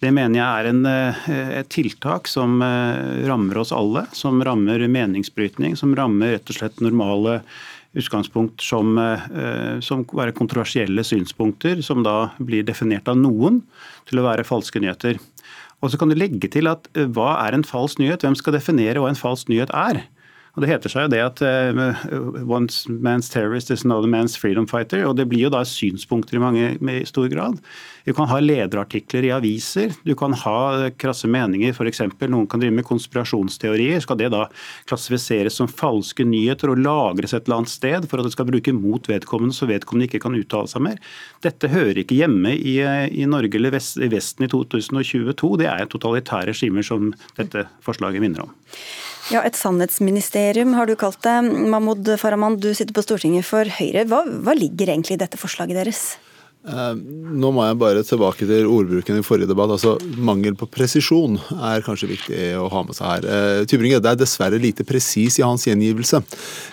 [0.00, 1.26] Det mener jeg er en, eh,
[1.60, 6.80] et tiltak som eh, rammer oss alle, som rammer meningsbrytning, som rammer rett og slett
[6.80, 7.42] normale
[7.98, 13.60] utgangspunkt som, eh, som være kontroversielle synspunkter, som da blir definert av noen
[14.08, 15.20] til å være falske nyheter.
[15.82, 18.24] Og så kan du legge til at hva er en falsk nyhet?
[18.24, 20.04] Hvem skal definere hva en falsk nyhet er?
[20.56, 24.66] Og Det heter seg jo det at uh, one man's terrorist is another man's freedom
[24.66, 25.04] fighter.
[25.06, 27.60] og Det blir jo da synspunkter i mange i stor grad.
[28.04, 31.70] Du kan ha lederartikler i aviser, du kan ha krasse meninger.
[31.70, 32.02] F.eks.
[32.26, 34.00] noen kan drive med konspirasjonsteorier.
[34.02, 34.46] Skal det da
[34.90, 38.74] klassifiseres som falske nyheter og lagres et eller annet sted for at det skal bruke
[38.74, 40.98] mot vedkommende, så vedkommende ikke kan uttale seg mer?
[41.44, 45.54] Dette hører ikke hjemme i, i Norge eller vest, i Vesten i 2022.
[45.62, 48.54] Det er totalitære regimer som dette forslaget minner om.
[49.30, 51.36] Ja, Et sannhetsministerium har du kalt det.
[51.70, 54.02] Mahmoud Farahman, du sitter på Stortinget for Høyre.
[54.10, 56.02] Hva, hva ligger egentlig i dette forslaget deres?
[56.60, 56.96] Eh,
[57.40, 59.70] nå må jeg bare tilbake til ordbruken i forrige debatt.
[59.76, 63.28] altså Mangel på presisjon er kanskje viktig å ha med seg her.
[63.30, 66.20] Eh, Tybring-Gjedde er dessverre lite presis i hans gjengivelse.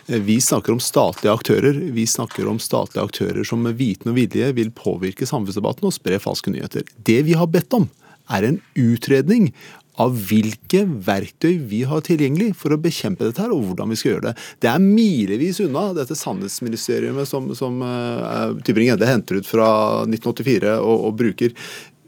[0.09, 1.77] Eh, vi snakker om statlige aktører.
[1.93, 6.19] Vi snakker om statlige aktører som med viten og vilje vil påvirke samfunnsdebatten og spre
[6.19, 6.89] falske nyheter.
[6.97, 7.87] Det vi har bedt om,
[8.27, 9.53] er en utredning
[10.01, 14.13] av hvilke verktøy vi har tilgjengelig for å bekjempe dette her, og hvordan vi skal
[14.13, 14.33] gjøre det.
[14.63, 19.69] Det er milevis unna dette sannhetsministeriet som, som uh, Tybring-Gjedde henter ut fra
[20.05, 21.55] 1984 og, og bruker.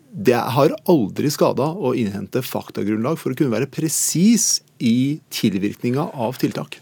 [0.09, 6.39] Det har aldri skada å innhente faktagrunnlag for å kunne være presis i tilvirkninga av
[6.41, 6.79] tiltak.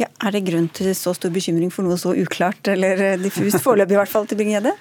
[0.00, 3.96] Ja, er det grunn til så stor bekymring for noe så uklart eller diffust, foreløpig
[3.96, 4.72] i hvert fall, til Bring-Gjedde?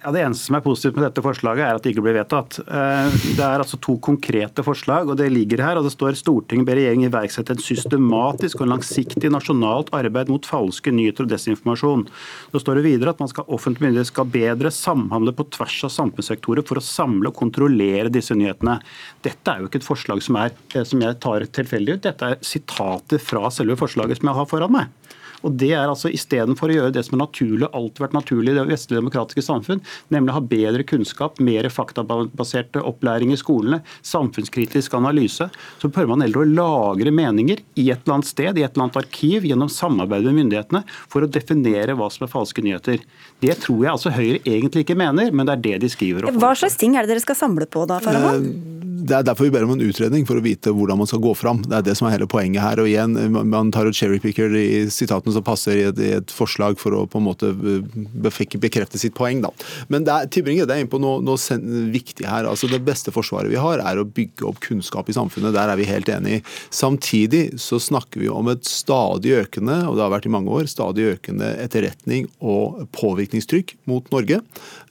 [0.00, 2.56] Ja, Det eneste som er positivt med dette forslaget, er at det ikke blir vedtatt.
[2.64, 5.76] Eh, det er altså to konkrete forslag, og det ligger her.
[5.76, 10.88] og Det står Stortinget ber regjeringen iverksette et systematisk og langsiktig nasjonalt arbeid mot falske
[10.88, 12.06] nyheter og desinformasjon.
[12.48, 15.92] Så står det videre at man skal offentlig myndighet skal bedre samhandle på tvers av
[15.92, 18.78] samfunnssektorer for å samle og kontrollere disse nyhetene.
[19.20, 22.24] Dette er jo ikke et forslag som, er, eh, som jeg tar tilfeldig ut, dette
[22.24, 24.99] er sitater fra selve forslaget som jeg har foran meg.
[25.46, 28.58] Og det er altså Istedenfor å gjøre det som er naturlig, alltid vært naturlig i
[28.58, 34.94] det vestlige demokratiske samfunn, nemlig å ha bedre kunnskap, mer faktabasert opplæring i skolene, samfunnskritisk
[34.98, 35.48] analyse,
[35.80, 38.88] så prøver man heller å lagre meninger i et eller annet sted, i et eller
[38.88, 43.04] annet arkiv, gjennom samarbeid med myndighetene, for å definere hva som er falske nyheter.
[43.40, 46.28] Det tror jeg altså Høyre egentlig ikke mener, men det er det de skriver.
[46.40, 48.50] Hva slags ting er det dere skal samle på da, Farahman?
[48.50, 51.22] Eh, det er derfor vi ber om en utredning, for å vite hvordan man skal
[51.24, 51.62] gå fram.
[51.64, 52.82] Det er det som er hele poenget her.
[52.82, 53.16] og igjen,
[53.48, 57.04] Man tar et cherrypicker i sitatene som passer i et, i et, forslag for å
[57.10, 59.42] på en måte bekrefte sitt poeng.
[59.44, 59.50] da.
[59.92, 61.58] Men det er, det er inne på noe, noe
[61.92, 62.48] viktig her.
[62.48, 65.54] altså Det beste forsvaret vi har, er å bygge opp kunnskap i samfunnet.
[65.56, 66.44] Der er vi helt enige.
[66.70, 70.70] Samtidig så snakker vi om et stadig økende, og det har vært i mange år,
[70.70, 74.40] stadig økende etterretning og påvirkningstrykk mot Norge.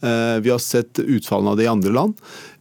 [0.04, 2.18] Eh, vi har sett utfallene av det i andre land.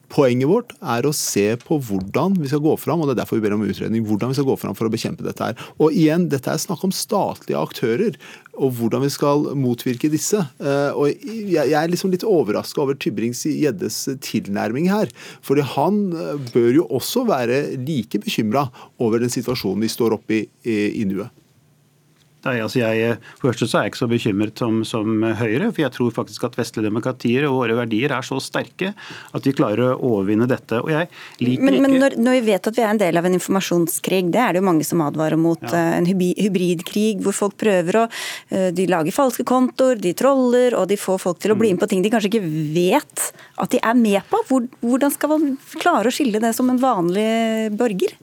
[0.08, 3.38] Poenget vårt er å se på hvordan vi skal gå fram, og det er derfor
[3.38, 5.66] vi ber om utredning, hvordan vi skal gå fram for å bekjempe dette her.
[5.76, 8.16] Og igjen, dette er snakk om statlige aktører,
[8.58, 10.40] og hvordan vi skal motvirke disse.
[10.58, 15.12] Eh, og jeg er liksom litt overraska over Tybrings-Gjeddes tilnærming her.
[15.42, 18.68] fordi han eh, bør jo også være like bekymra
[18.98, 21.30] over den situasjonen vi står oppe i i nuet.
[22.46, 25.72] Nei, altså jeg, for første så er jeg ikke så bekymret som, som, Høyre.
[25.72, 28.92] for Jeg tror faktisk at vestlige demokratier og våre verdier er så sterke
[29.34, 30.78] at vi klarer å overvinne dette.
[30.78, 31.08] og jeg
[31.42, 34.22] liker Men, men når, når, vi vet at vi er en del av en informasjonskrig,
[34.34, 35.62] det er det jo mange som advarer mot.
[35.66, 35.74] Ja.
[35.74, 40.86] Eh, en hybridkrig hvor folk prøver å eh, De lager falske kontoer, de troller og
[40.92, 43.82] de får folk til å bli med på ting de kanskje ikke vet at de
[43.82, 44.62] er med på.
[44.84, 48.14] Hvordan skal man klare å skille det som en vanlig borger?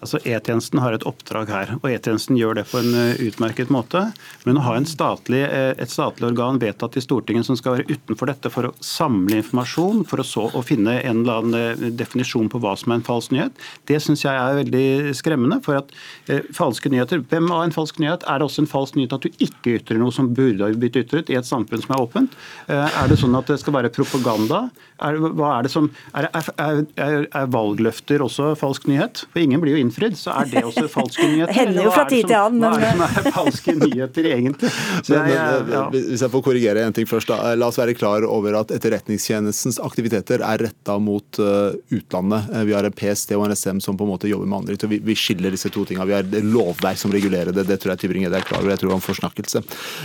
[0.00, 4.06] Altså E-tjenesten har et oppdrag her, og E-tjenesten gjør det på en eh, utmerket måte.
[4.46, 8.30] Men å ha statlig, eh, et statlig organ vedtatt i Stortinget som skal være utenfor
[8.30, 12.48] dette for å samle informasjon, for å så å finne en eller annen eh, definisjon
[12.48, 15.60] på hva som er en falsk nyhet, det syns jeg er veldig skremmende.
[15.66, 15.92] For at
[16.32, 18.24] eh, falske nyheter, Hvem av en falsk nyhet?
[18.26, 20.96] Er det også en falsk nyhet at du ikke ytrer noe som burde ha blitt
[20.98, 22.38] ytret i et samfunn som er åpent?
[22.72, 24.64] Eh, er det sånn at det skal være propaganda?
[25.04, 29.24] Er, hva er det som, er, er, er valgløfter også falsk nyhet?
[29.30, 31.50] For ingen blir jo innfridd, så er det også falske nyheter.
[31.50, 34.28] Det hender jo fra tid til annen, men Hva er det som er falske nyheter,
[34.30, 34.70] egentlig?
[35.02, 35.82] Så jeg, men, ja.
[35.94, 37.30] Hvis jeg får korrigere en ting først.
[37.30, 37.54] da.
[37.58, 42.50] La oss være klar over at Etterretningstjenestens aktiviteter er retta mot uh, utlandet.
[42.54, 44.90] Eh, vi har en PST og en SM som på en måte jobber med andre.
[44.90, 46.08] Vi, vi skiller disse to tingene.
[46.08, 47.66] Vi har lovverk som regulerer det.
[47.68, 48.74] Det tror jeg Tybring-Gjedde er klar over.
[48.74, 49.64] Jeg tror han får en forsnakkelse.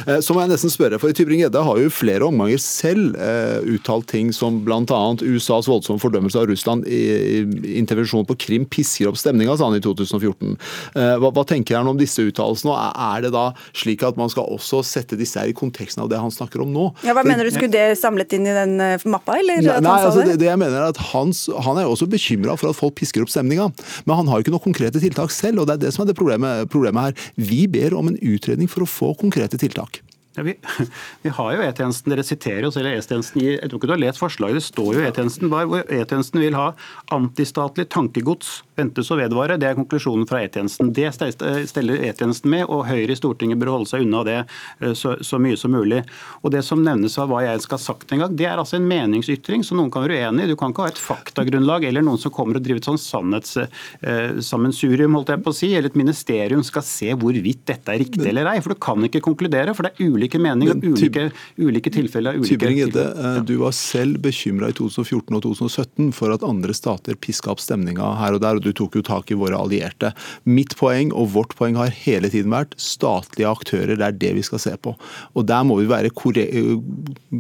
[0.10, 4.10] Uh, så må jeg nesten spørre, for Tybring-Gjedde har jo flere omganger selv uh, uttalt
[4.12, 5.02] ting som bl.a.
[5.22, 7.02] USAs voldsomme fordømmelse av Russland i,
[7.36, 10.56] i intervensjon på Krim pisker opp stemninga, sa han i 2014.
[10.96, 12.76] Eh, hva, hva tenker han om disse uttalelsene?
[12.76, 16.22] Er det da slik at man skal også sette disse her i konteksten av det
[16.22, 16.88] han snakker om nå?
[17.06, 19.62] Ja, hva For, mener du, Skulle det samlet inn i den eh, mappa, eller?
[19.66, 22.58] Nei, nei altså, det, det, jeg mener er at hans, Han er jo også bekymra
[22.60, 23.70] for at folk pisker opp stemninga,
[24.06, 25.64] men han har jo ikke noen konkrete tiltak selv.
[25.64, 27.30] og Det er det som er det problemet, problemet her.
[27.36, 30.05] Vi ber om en utredning for å få konkrete tiltak.
[30.36, 30.56] Ja, vi,
[31.24, 33.42] vi, har jo E-tjenesten, Dere siterer jo selv E-tjenesten.
[33.42, 34.60] Jeg tror ikke du har lest forslaget.
[34.60, 36.68] Det står jo E-tjenesten hvor E-tjenesten vil ha
[37.16, 39.58] antistatlig tankegods ventes å vedvare.
[39.60, 40.94] Det er konklusjonen fra E-tjenesten.
[40.96, 45.10] Det steller E-tjenesten med, og Høyre i Stortinget bør holde seg unna det eh, så,
[45.24, 46.02] så, mye som mulig.
[46.44, 48.76] Og Det som nevnes av hva jeg skal ha sagt en gang, det er altså
[48.80, 50.52] en meningsytring som noen kan være uenig i.
[50.52, 55.12] Du kan ikke ha et faktagrunnlag eller noen som kommer og driver et sånn sannhetssammensurium,
[55.12, 58.28] eh, holdt jeg på å si, eller et ministerium skal se hvorvidt dette er riktig
[58.28, 58.60] eller ei.
[58.66, 62.40] For du kan ikke konkludere, for det er ulike ulike meninger, Men, ulike, ulike tilfeller.
[62.40, 67.52] Ulike Tybring-Gjedde, du var selv bekymra i 2014 og 2017 for at andre stater piska
[67.54, 70.14] opp stemninga her og der, og du tok jo tak i våre allierte.
[70.44, 73.96] Mitt poeng og vårt poeng har hele tiden vært statlige aktører.
[73.96, 74.96] Det er det vi skal se på.
[75.36, 76.12] Og Der må vi være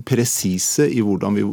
[0.05, 1.43] presise i hvordan vi,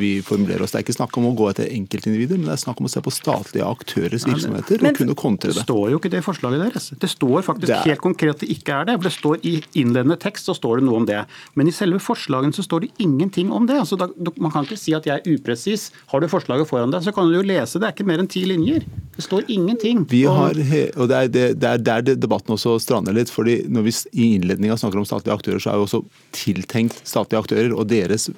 [0.00, 0.72] vi, formulerer oss.
[0.72, 2.92] Det er ikke snakk om å gå etter enkeltindivider, men det er snakk om å
[2.92, 5.60] se på statlige aktørers virksomheter og kunne kontre det.
[5.60, 6.90] Det står jo ikke det forslaget deres.
[7.00, 7.88] Det står faktisk det er...
[7.92, 8.96] helt konkret det ikke er det.
[9.04, 11.18] Det står I innledende tekst så står står det noe om det.
[11.58, 13.78] Men i selve forslagene så står det ingenting om det.
[13.82, 14.08] Altså, da,
[14.40, 15.90] man kan ikke si at jeg er upresis.
[16.12, 17.80] Har du forslaget foran deg, så kan du jo lese.
[17.80, 18.86] Det er ikke mer enn ti linjer.
[19.16, 20.04] Det står ingenting.
[20.10, 20.56] Vi har,
[20.96, 23.30] og Det er, det, det er der debatten også strander litt.
[23.30, 26.04] fordi når vi i innledninga snakker om statlige aktører, så er jo også
[26.36, 28.30] tiltenkt statlige aktører og deres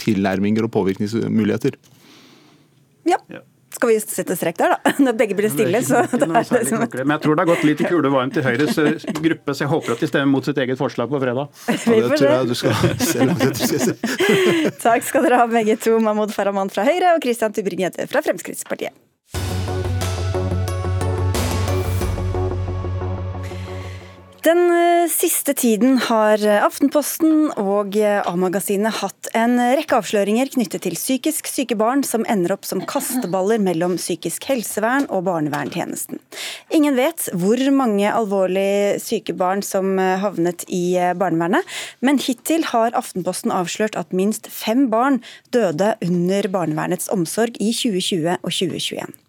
[0.00, 1.76] tilnærminger og påvirkningsmuligheter.
[3.08, 3.18] Ja.
[3.82, 4.90] Skal vi sette strek der, da?
[5.02, 7.64] Når begge blir stille, så det er det som Men jeg tror det har gått
[7.66, 10.60] litt i kulevarmt i Høyres eh, gruppe, så jeg håper at de stemmer mot sitt
[10.62, 11.50] eget forslag på fredag.
[11.92, 12.76] Ja, det tror jeg du skal
[13.10, 14.76] se langt etter.
[14.84, 18.94] Takk skal dere ha begge to, Mahmoud Farahman fra Høyre og Christian Tybring-Gjedde fra Fremskrittspartiet.
[24.42, 30.82] Den eh, siste tiden har eh, Aftenposten og eh, A-magasinet hatt en rekke avsløringer knyttet
[30.82, 36.18] til psykisk syke barn som ender opp som kasteballer mellom psykisk helsevern og barnevernstjenesten.
[36.74, 41.62] Ingen vet hvor mange alvorlig syke barn som havnet i barnevernet,
[42.02, 45.22] men hittil har Aftenposten avslørt at minst fem barn
[45.54, 49.22] døde under barnevernets omsorg i 2020 og 2021.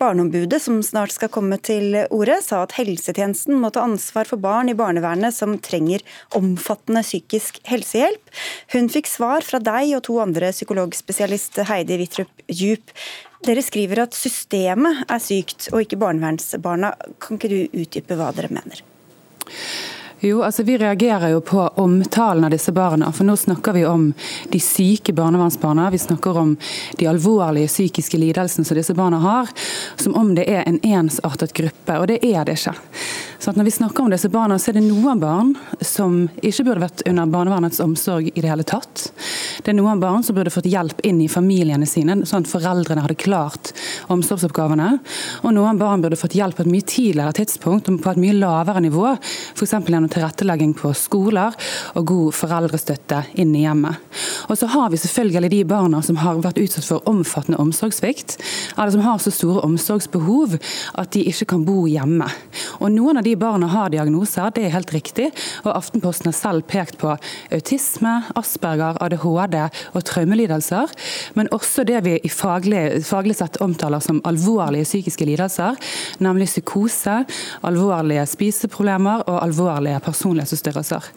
[0.00, 4.70] Barneombudet, som snart skal komme til orde, sa at helsetjenesten må ta ansvar for barn
[4.72, 6.02] i barnevernet som trenger
[6.36, 8.34] omfattende psykisk helsehjelp.
[8.74, 12.94] Hun fikk svar fra deg og to andre psykologspesialist Heidi Wittrup Djup.
[13.44, 16.94] Dere skriver at systemet er sykt og ikke barnevernsbarna.
[17.22, 18.82] Kan ikke du utdype hva dere mener?
[20.24, 23.10] Jo, altså Vi reagerer jo på omtalen av disse barna.
[23.12, 24.06] For nå snakker vi om
[24.48, 25.90] de syke barnevernsbarna.
[25.92, 26.54] Vi snakker om
[26.96, 29.52] de alvorlige psykiske lidelsene som disse barna har.
[30.00, 32.72] Som om det er en ensartet gruppe, og det er det ikke.
[33.38, 35.50] Så Når vi snakker om disse barna, så er det noen barn
[35.84, 39.10] som ikke burde vært under barnevernets omsorg i det hele tatt.
[39.60, 43.04] Det er noen barn som burde fått hjelp inn i familiene sine, sånn at foreldrene
[43.04, 43.74] hadde klart
[44.08, 44.88] omsorgsoppgavene.
[45.44, 48.80] Og noen barn burde fått hjelp på et mye tidligere tidspunkt på et mye lavere
[48.80, 49.12] nivå,
[49.54, 51.54] For gjennom tilrettelegging på skoler
[51.94, 54.00] og god foreldrestøtte inn i hjemmet.
[54.48, 58.36] Og så har vi selvfølgelig de barna som har vært utsatt for omfattende omsorgssvikt,
[58.76, 60.56] eller som har så store omsorgsbehov
[61.00, 62.28] at de ikke kan bo hjemme.
[62.80, 65.30] Og Noen av de barna har diagnoser, det er helt riktig.
[65.64, 67.14] og Aftenposten har selv pekt på
[67.52, 69.56] autisme, Asperger, ADHD
[69.94, 70.92] og traumelidelser.
[71.34, 75.78] Men også det vi i faglig, faglig sett omtaler som alvorlige psykiske lidelser,
[76.24, 77.22] nemlig psykose,
[77.66, 81.08] alvorlige spiseproblemer og alvorlige personlighetsforstyrrelser.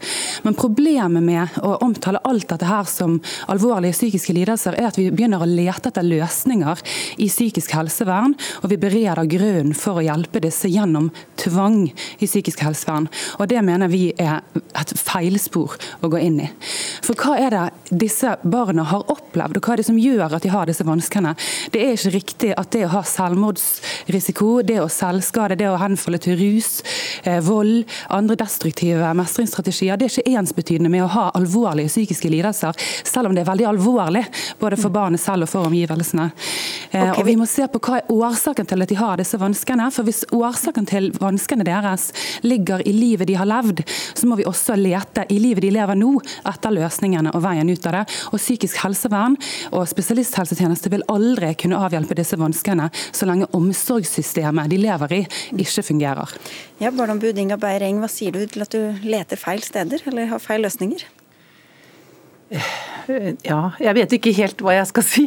[0.44, 3.18] Men problemet med å omtale alt dette her som
[3.52, 6.84] alvorlige psykiske lidelser, er at vi begynner å lete etter løsninger
[7.24, 11.10] i psykisk helsevern, og vi bereder grunnen for å hjelpe disse gjennom
[11.40, 11.88] tvang
[12.20, 13.10] i psykisk helsevern.
[13.40, 14.42] Og Det mener vi er
[14.78, 16.50] et feilspor å gå inn i.
[17.06, 20.44] For hva er det disse barna har opplevd, og hva er det som gjør at
[20.44, 21.34] de har disse vanskene?
[21.74, 26.20] Det er ikke riktig at det å ha selvmordsrisiko, det å selvskade, det å henfalle
[26.22, 26.82] til rus,
[27.24, 28.67] eh, vold, andre destruktive
[29.18, 33.52] mestringsstrategier, det er ikke ensbetydende med å ha alvorlige psykiske lidelser, selv om det er
[33.52, 34.26] veldig alvorlig
[34.60, 36.32] både for barnet selv og for omgivelsene.
[36.92, 39.38] Eh, okay, og Vi må se på hva er årsaken til at de har disse
[39.38, 39.90] vanskene.
[39.92, 42.12] for Hvis årsaken til vanskene deres
[42.42, 45.96] ligger i livet de har levd, så må vi også lete i livet de lever
[45.96, 46.14] nå,
[46.46, 48.06] etter løsningene og veien ut av det.
[48.32, 49.36] Og Psykisk helsevern
[49.72, 55.22] og spesialisthelsetjeneste vil aldri kunne avhjelpe disse vanskene så lenge omsorgssystemet de lever i,
[55.58, 56.38] ikke fungerer.
[56.80, 60.42] Ja, Barneombud Inga Beireng, hva sier du til at du leter feil steder, eller har
[60.42, 61.06] feil løsninger?
[63.48, 65.26] Ja, jeg vet ikke helt hva jeg skal si.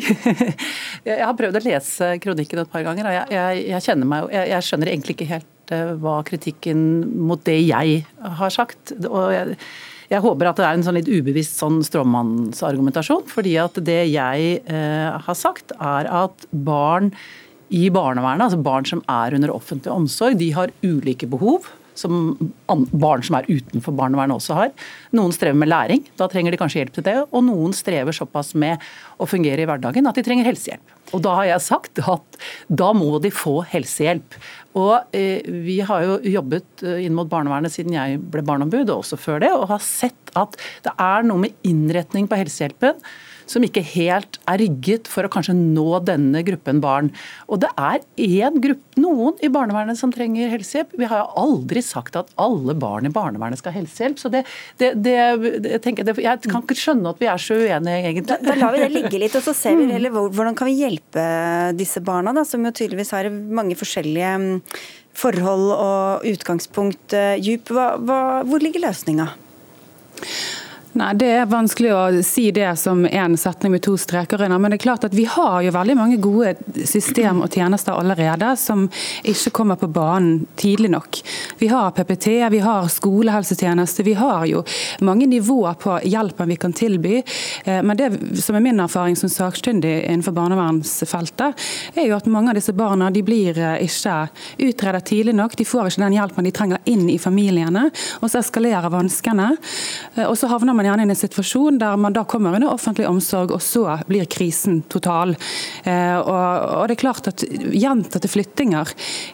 [1.08, 4.48] Jeg har prøvd å lese kronikken et par ganger, og jeg, jeg, jeg meg, jeg,
[4.50, 6.82] jeg skjønner egentlig ikke helt eh, hva kritikken
[7.24, 8.92] mot det jeg har sagt.
[9.08, 9.56] Og jeg,
[10.12, 13.24] jeg håper at det er en sånn litt ubevisst sånn stråmannsargumentasjon.
[13.32, 17.14] fordi at det jeg eh, har sagt, er at barn
[17.72, 21.70] i barnevernet, altså barn som er under offentlig omsorg, de har ulike behov
[22.00, 22.32] som
[22.90, 24.72] barn som er utenfor barnevernet også har.
[25.16, 27.16] Noen strever med læring, da trenger de kanskje hjelp til det.
[27.28, 28.80] Og noen strever såpass med
[29.20, 30.96] å fungere i hverdagen at de trenger helsehjelp.
[31.14, 34.36] Og da har jeg sagt at da må de få helsehjelp.
[34.78, 39.02] Og eh, vi har jo jobbet eh, inn mot barnevernet siden jeg ble barneombud, og
[39.02, 43.00] også før det, og har sett at det er noe med innretning på helsehjelpen
[43.50, 47.10] som ikke helt er rigget for å kanskje nå denne gruppen barn.
[47.50, 50.92] Og det er én gruppe, noen i barnevernet som trenger helsehjelp.
[50.98, 54.20] Vi har jo aldri sagt at alle barn i barnevernet skal ha helsehjelp.
[54.20, 54.44] Så det,
[54.82, 58.26] det, det, jeg, tenker, jeg, kan ikke skjønne at vi er så uenige, egentlig.
[58.30, 59.94] Da, da lar vi det ligge litt, og så ser vi mm.
[59.96, 61.26] heller hvordan kan vi hjelpe
[61.78, 64.56] disse barna, da, som jo tydeligvis har mange forskjellige mm,
[65.20, 67.18] forhold og utgangspunkt.
[67.42, 69.30] Djup, hva, hva, hvor ligger løsninga?
[70.92, 74.58] Nei, Det er vanskelig å si det som en setning med to streker under.
[74.58, 78.48] Men det er klart at vi har jo veldig mange gode system og tjenester allerede
[78.58, 78.88] som
[79.22, 81.20] ikke kommer på banen tidlig nok.
[81.60, 84.64] Vi har PPT, vi har skolehelsetjeneste, vi har jo
[85.06, 87.22] mange nivåer på hjelpen vi kan tilby.
[87.64, 88.10] Eh, men det
[88.42, 93.12] som er min erfaring som sakkyndig innenfor barnevernsfeltet, er jo at mange av disse barna
[93.14, 94.18] de blir eh, ikke
[94.66, 95.54] utredet tidlig nok.
[95.54, 97.86] De får ikke den hjelpen de trenger inn i familiene,
[98.18, 99.52] og så eskalerer vanskene.
[100.16, 102.72] Eh, og så havner man man gjerne i en situasjon der man da kommer under
[102.72, 105.34] offentlig omsorg, og så blir krisen total.
[105.84, 108.88] Eh, og, det er klart at Gjentatte flyttinger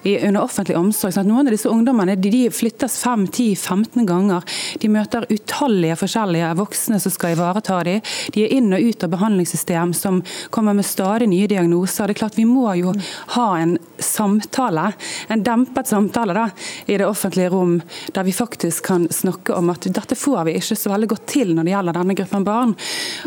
[0.04, 4.44] under offentlig omsorg sånn Noen av disse ungdommene de flyttes 5-10-15 ganger.
[4.82, 8.02] De møter utallige forskjellige voksne som skal ivareta dem.
[8.34, 10.20] De er inn og ut av behandlingssystem som
[10.54, 12.08] kommer med stadig nye diagnoser.
[12.10, 12.94] Det er klart Vi må jo
[13.36, 14.90] ha en samtale,
[15.32, 16.48] en dempet samtale da,
[16.86, 17.78] i det offentlige rom,
[18.14, 21.35] der vi faktisk kan snakke om at dette får vi ikke så veldig godt til
[21.36, 22.74] til når det gjelder denne gruppen barn.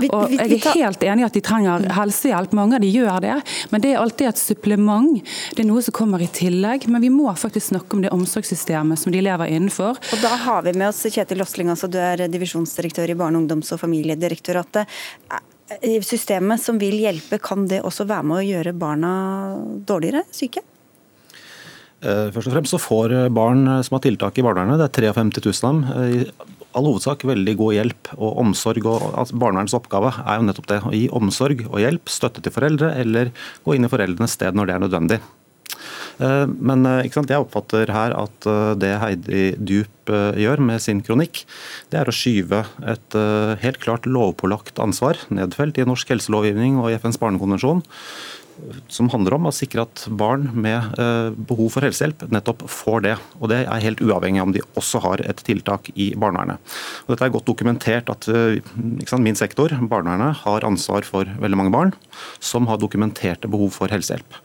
[0.09, 3.37] Og Jeg er helt enig i at de trenger helsehjelp, mange av de gjør det.
[3.73, 5.19] Men det er alltid et supplement.
[5.55, 6.87] Det er noe som kommer i tillegg.
[6.91, 9.99] Men vi må faktisk snakke om det omsorgssystemet som de lever innenfor.
[9.99, 13.71] Og Da har vi med oss Kjetil Losling, altså du er divisjonsdirektør i Barne-, ungdoms-
[13.75, 14.89] og familiedirektoratet.
[16.05, 19.13] Systemet som vil hjelpe, kan det også være med å gjøre barna
[19.85, 20.63] dårligere syke?
[21.99, 25.43] Eh, først og fremst så får barn som har tiltak i barnevernet, det er 53
[25.49, 25.83] 000 av dem,
[26.19, 28.85] i all hovedsak veldig god hjelp og omsorg.
[28.85, 32.53] og altså Barnevernets oppgave er jo nettopp det, å gi omsorg og hjelp, støtte til
[32.53, 33.33] foreldre, eller
[33.65, 35.19] gå inn i foreldrenes sted når det er nødvendig.
[36.19, 41.43] Eh, men eh, jeg oppfatter her at eh, det Heidi Djup gjør med sin kronikk,
[41.93, 43.17] det er å skyve et
[43.61, 47.83] helt klart lovpålagt ansvar, nedfelt i norsk helselovgivning og i FNs barnekonvensjon,
[48.91, 53.15] som handler om å sikre at barn med eh, behov for helsehjelp nettopp får det.
[53.39, 56.61] Og Det er helt uavhengig av om de også har et tiltak i barnevernet.
[57.05, 58.59] Og dette er godt dokumentert at eh,
[59.05, 61.95] sant, min sektor, barnevernet, har ansvar for veldig mange barn
[62.39, 64.39] som har dokumenterte behov for helsehjelp.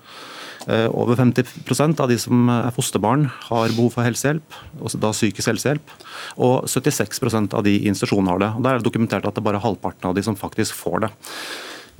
[0.66, 4.56] Eh, over 50% av de som er fosterbarn har behov for helsehjelp,
[4.96, 5.94] da psykisk helsehjelp.
[6.40, 8.50] Og 76% av de i institusjonen har det.
[8.56, 11.04] Og Der er det dokumentert at det er bare halvparten av de som faktisk får
[11.04, 11.12] det.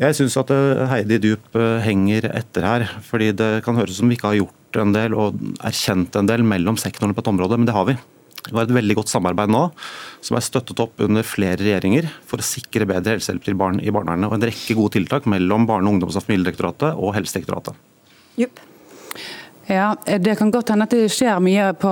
[0.01, 2.86] Jeg syns at eh, Heidi Dup eh, henger etter her.
[3.07, 6.26] fordi Det kan høres ut som vi ikke har gjort en del og erkjent en
[6.26, 7.95] del mellom sektorene på et område, men det har vi.
[8.45, 9.62] Vi har et veldig godt samarbeid nå,
[10.20, 13.95] som er støttet opp under flere regjeringer for å sikre bedre helsehjelp til barn i
[13.95, 14.28] barnevernet.
[14.28, 17.78] Og en rekke gode tiltak mellom Barne-, ungdoms- og familiedirektoratet og Helsedirektoratet.
[18.42, 18.61] Jupp.
[19.66, 21.90] Ja, Det kan godt hende at det skjer mye på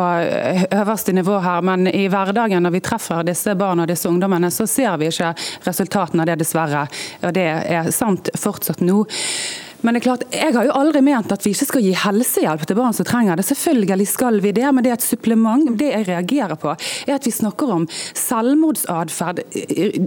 [0.76, 4.66] øverste nivå her, men i hverdagen når vi treffer disse barna og disse ungdommene, så
[4.68, 5.32] ser vi ikke
[5.64, 6.86] resultatene av det, dessverre.
[7.22, 9.04] Og Det er sant fortsatt nå.
[9.82, 12.62] Men det er klart, jeg har jo aldri ment at vi ikke skal gi helsehjelp
[12.68, 13.44] til barn som trenger det.
[13.48, 15.72] Selvfølgelig skal vi det, men det er et supplement.
[15.78, 16.74] Det jeg reagerer på,
[17.06, 19.42] er at vi snakker om selvmordsatferd,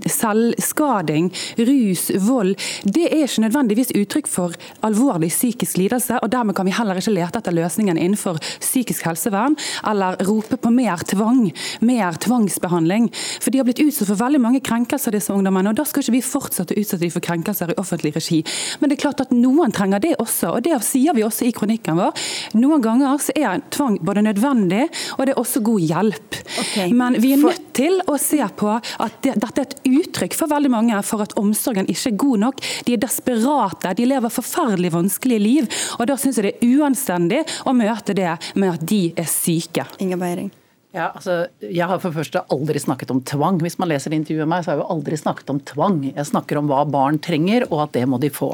[0.07, 1.27] selvskading,
[1.67, 2.53] rus, vold.
[2.87, 4.55] Det er ikke nødvendigvis uttrykk for
[4.87, 9.59] alvorlig psykisk lidelse, og dermed kan vi heller ikke lete etter løsningen innenfor psykisk helsevern,
[9.91, 11.49] eller rope på mer tvang,
[11.83, 13.09] mer tvangsbehandling.
[13.43, 16.15] For de har blitt utsatt for veldig mange krenkelser, disse ungdommene, og da skal ikke
[16.15, 18.39] vi fortsette å utsette dem for krenkelser i offentlig regi.
[18.79, 21.47] Men det er klart at noen noen trenger det også, og det sier vi også
[21.47, 22.25] i kronikken vår.
[22.59, 24.85] Noen ganger så er tvang både nødvendig
[25.17, 26.39] og det er også god hjelp.
[26.61, 26.91] Okay.
[26.93, 30.51] Men vi er nødt til å se på at det, dette er et uttrykk for
[30.51, 32.61] veldig mange for at omsorgen ikke er god nok.
[32.85, 35.71] De er desperate, de lever forferdelig vanskelige liv.
[35.97, 39.87] og Da syns jeg det er uanstendig å møte det med at de er syke.
[40.03, 40.53] Inge Beiring.
[40.95, 43.57] Ja, altså, jeg har for første aldri snakket om tvang.
[43.59, 45.97] Hvis man leser intervjuet med meg, så har jeg jo aldri snakket om tvang.
[46.07, 48.53] Jeg snakker om hva barn trenger, og at det må de få.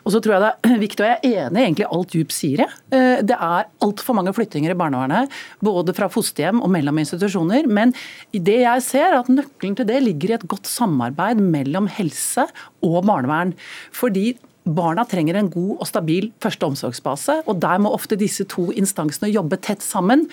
[0.00, 2.62] Og så tror jeg det er viktig, og jeg er enig egentlig alt Djup sier.
[2.64, 3.26] jeg.
[3.28, 7.68] det er altfor mange flyttinger i barnevernet, både fra fosterhjem og mellom institusjoner.
[7.68, 7.92] Men
[8.32, 12.46] det jeg ser, er at nøkkelen til det ligger i et godt samarbeid mellom helse
[12.80, 13.52] og barnevern.
[13.92, 14.30] Fordi
[14.62, 19.32] Barna trenger en god og stabil første omsorgsbase, og der må ofte disse to instansene
[19.32, 20.28] jobbe tett sammen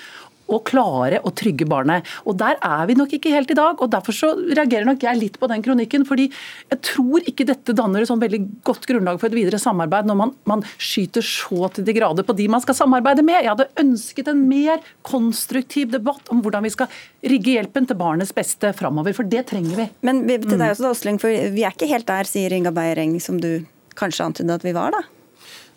[0.49, 2.07] og klare å trygge barnet.
[2.25, 3.81] Og Der er vi nok ikke helt i dag.
[3.81, 6.05] og Derfor så reagerer nok jeg litt på den kronikken.
[6.05, 6.29] fordi
[6.69, 10.15] jeg tror ikke dette danner et sånn veldig godt grunnlag for et videre samarbeid når
[10.15, 13.43] man, man skyter så til de grader på de man skal samarbeide med.
[13.43, 16.87] Jeg hadde ønsket en mer konstruktiv debatt om hvordan vi skal
[17.23, 19.89] rigge hjelpen til barnets beste framover, for det trenger vi.
[20.01, 23.17] Men til deg også, også, Åsling, for vi er ikke helt der, sier Inga Beiereng,
[23.23, 23.65] som du
[23.99, 25.18] kanskje antydet at vi var, da?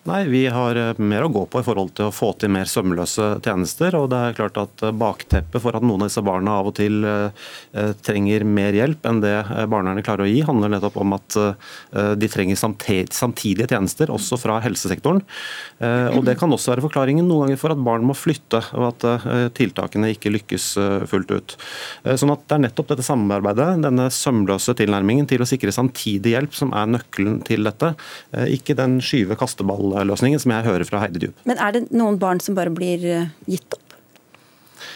[0.03, 2.67] Nei, Vi har eh, mer å gå på i forhold til å få til mer
[2.67, 3.95] sømløse tjenester.
[3.95, 6.75] og det er klart at eh, Bakteppet for at noen av disse barna av og
[6.75, 9.37] til eh, trenger mer hjelp enn det
[9.71, 11.37] barnevernet klarer å gi, handler nettopp om at
[12.19, 15.21] de trenger samtidige tjenester, også fra helsesektoren.
[16.17, 19.55] Og Det kan også være forklaringen noen ganger for at barn må flytte, og at
[19.57, 20.67] tiltakene ikke lykkes
[21.11, 21.57] fullt ut.
[22.05, 26.57] Sånn at Det er nettopp dette samarbeidet, denne sømløse tilnærmingen til å sikre samtidig hjelp,
[26.59, 27.95] som er nøkkelen til dette.
[28.53, 31.47] Ikke den skyve kasteball løsningen som jeg hører fra Heidi Djup.
[31.49, 33.97] Men er det noen barn som bare blir eh, gitt opp?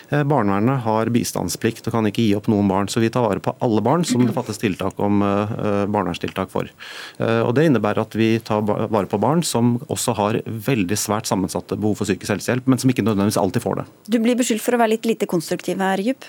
[0.08, 3.42] Eh, barnevernet har bistandsplikt og kan ikke gi opp noen barn, så vi tar vare
[3.42, 6.70] på alle barn som det fattes tiltak om eh, barnevernstiltak for.
[7.18, 11.78] Og Det innebærer at vi tar vare på barn som også har veldig svært sammensatte
[11.78, 13.86] behov for psykisk helsehjelp, men som ikke nødvendigvis alltid får det.
[14.10, 16.28] Du blir beskyldt for å være litt lite konstruktiv her, Djup?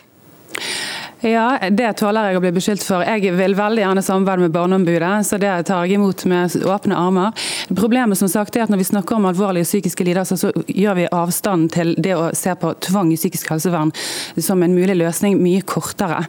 [1.25, 3.01] Ja, det tåler jeg å bli beskyldt for.
[3.01, 7.47] Jeg vil veldig gjerne samarbeide med Barneombudet, så det tar jeg imot med åpne armer.
[7.73, 11.07] Problemet som sagt er at når vi snakker om alvorlige psykiske lidelser, så gjør vi
[11.09, 13.89] avstanden til det å se på tvang i psykisk helsevern
[14.37, 16.19] som en mulig løsning mye kortere.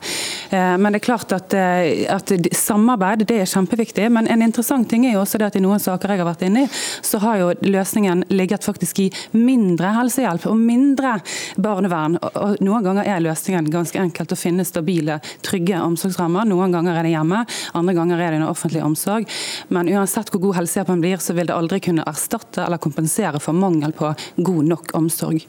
[0.49, 4.09] Eh, men det er klart at, eh, at samarbeid det er kjempeviktig.
[4.09, 6.47] Men en interessant ting er jo også det at i noen saker jeg har vært
[6.49, 6.73] inne i,
[7.05, 11.19] så har jo løsningen ligget faktisk i mindre helsehjelp og mindre
[11.61, 12.17] barnevern.
[12.33, 16.47] Og noen ganger er løsningen ganske enkelt å finne stabile, trygge omsorgsrammer.
[16.49, 17.43] Noen ganger er det hjemme,
[17.75, 19.29] andre ganger er det under offentlig omsorg.
[19.75, 23.57] Men uansett hvor god helsehjelpen blir, så vil det aldri kunne erstatte eller kompensere for
[23.57, 25.43] mangel på god nok omsorg.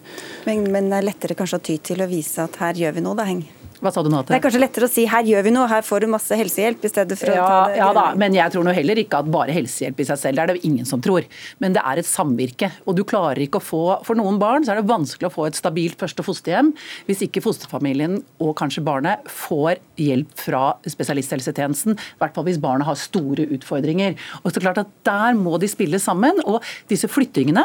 [0.49, 3.05] Men, men det er lettere kanskje å ty til å vise at her gjør vi
[3.05, 3.45] noe, da, Heng?
[3.79, 4.19] Hva sa du nå?
[4.23, 4.33] Til?
[4.33, 6.83] Det er kanskje lettere å si her gjør vi noe, her får du masse helsehjelp,
[6.83, 9.21] i stedet for ja, å ta det Ja da, men jeg tror nå heller ikke
[9.23, 11.27] at bare helsehjelp i seg selv, det er det ingen som tror.
[11.63, 12.71] Men det er et samvirke.
[12.83, 15.47] Og du klarer ikke å få For noen barn så er det vanskelig å få
[15.47, 16.71] et stabilt første fosterhjem
[17.07, 21.95] hvis ikke fosterfamilien og kanskje barnet får hjelp fra spesialisthelsetjenesten.
[21.95, 24.17] I hvert fall hvis barnet har store utfordringer.
[24.43, 26.41] Og så klart at Der må de spille sammen.
[26.45, 26.59] Og
[26.91, 27.63] disse flyttingene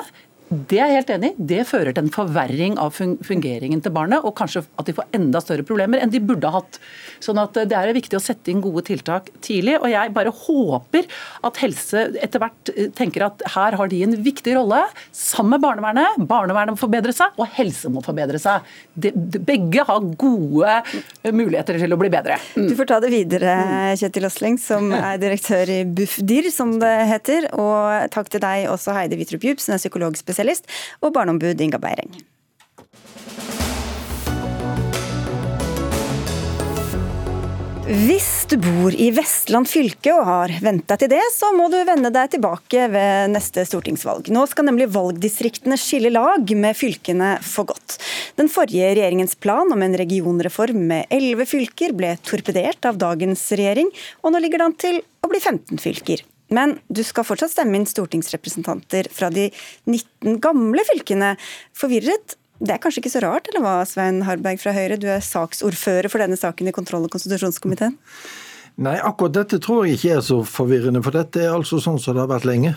[0.70, 1.46] det er jeg helt enig i.
[1.52, 5.42] Det fører til en forverring av fungeringen til barnet, og kanskje at de får enda
[5.42, 6.78] større problemer enn de burde ha hatt.
[7.24, 9.78] Sånn at Det er viktig å sette inn gode tiltak tidlig.
[9.80, 11.08] og Jeg bare håper
[11.44, 14.82] at helse etter hvert eh, tenker at her har de en viktig rolle,
[15.14, 16.18] sammen med barnevernet.
[16.28, 18.66] Barnevernet må forbedre seg, og helse må forbedre seg.
[18.94, 20.76] De, de, begge har gode
[21.32, 22.38] muligheter til å bli bedre.
[22.58, 22.68] Mm.
[22.70, 23.56] Du får ta det videre,
[24.00, 27.48] Kjetil Osling, som er direktør i Bufdir, som det heter.
[27.56, 30.70] Og takk til deg også, Heidi Vitrup Djup, som er psykologspesialist
[31.02, 32.24] og barneombud Inga Beireng.
[37.84, 42.08] Hvis du bor i Vestland fylke og har venta til det, så må du vende
[42.14, 44.30] deg tilbake ved neste stortingsvalg.
[44.32, 47.98] Nå skal nemlig valgdistriktene skille lag med fylkene for godt.
[48.40, 53.92] Den forrige regjeringens plan om en regionreform med elleve fylker ble torpedert av dagens regjering,
[54.24, 56.24] og nå ligger det an til å bli 15 fylker.
[56.56, 59.50] Men du skal fortsatt stemme inn stortingsrepresentanter fra de
[59.84, 61.34] 19 gamle fylkene.
[61.76, 64.98] Forvirret det er kanskje ikke så rart, eller hva, Svein Harberg fra Høyre?
[65.00, 67.96] Du er saksordfører for denne saken i kontroll- og konstitusjonskomiteen.
[68.84, 72.14] Nei, akkurat dette tror jeg ikke er så forvirrende, for dette er altså sånn som
[72.14, 72.74] det har vært lenge.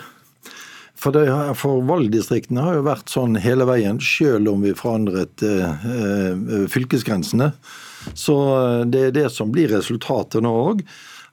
[0.98, 5.86] For, det, for valgdistriktene har jo vært sånn hele veien, selv om vi forandret eh,
[5.94, 7.52] eh fylkesgrensene.
[8.18, 10.82] Så eh, det er det som blir resultatet nå òg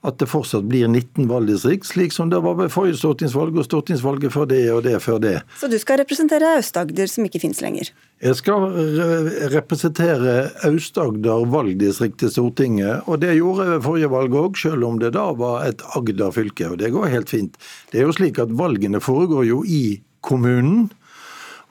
[0.06, 4.34] at det fortsatt blir 19 valgdistrikt, slik som det var ved forrige stortingsvalg og stortingsvalget
[4.34, 5.36] før det og det før det.
[5.60, 7.92] Så du skal representere Aust-Agder, som ikke finnes lenger?
[8.24, 10.36] Jeg skal re representere
[10.68, 15.14] Aust-Agder valgdistrikt til Stortinget, og det gjorde jeg ved forrige valg òg, selv om det
[15.18, 16.70] da var et Agder-fylke.
[16.72, 17.58] Og det går helt fint.
[17.92, 20.88] Det er jo slik at valgene foregår jo i kommunen.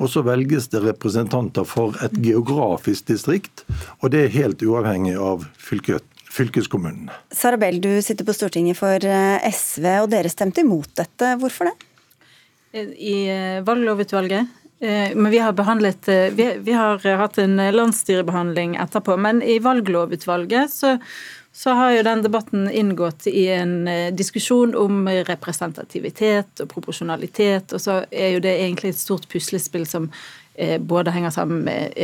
[0.03, 3.62] Og så velges det representanter for et geografisk distrikt,
[4.03, 6.03] og det er helt uavhengig av fylket
[6.35, 7.12] fylkeskommunene.
[7.30, 11.35] Sara Bell, du sitter på Stortinget for eh, SV, og dere stemte imot dette.
[11.41, 11.76] Hvorfor det?
[12.99, 14.51] I eh, valglovutvalget.
[14.80, 19.16] Eh, men vi har, behandlet, vi, vi har hatt en landsstyrebehandling etterpå.
[19.20, 20.97] Men i valglovutvalget så,
[21.55, 23.76] så har jo den debatten inngått i en
[24.18, 27.76] diskusjon om representativitet og proporsjonalitet.
[27.76, 30.11] Og så er jo det egentlig et stort puslespill som
[30.87, 31.97] både henger sammen med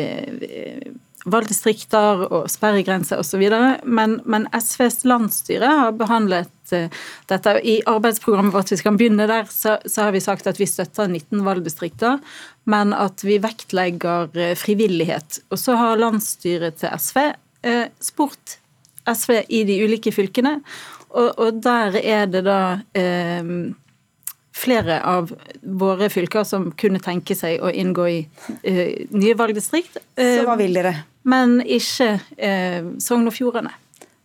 [1.28, 3.42] valgdistrikter og sperregrenser osv.
[3.84, 7.56] Men, men SVs landsstyre har behandlet uh, dette.
[7.60, 11.10] I arbeidsprogrammet vårt, vi skal begynne der, så, så, har vi sagt at vi støtter
[11.10, 12.22] 19 valgdistrikter,
[12.70, 15.42] men at vi vektlegger uh, frivillighet.
[15.50, 18.58] Og så har landsstyret til SV eh, spurt
[19.10, 20.60] SV i de ulike fylkene,
[21.10, 22.60] og, og der er det da
[24.60, 25.30] flere av
[25.62, 30.00] våre fylker som kunne tenke seg å inngå i uh, nye valgdistrikt.
[30.18, 30.94] Uh, Så hva vil dere?
[31.28, 33.74] Men ikke eh, Sogn og Fjordane.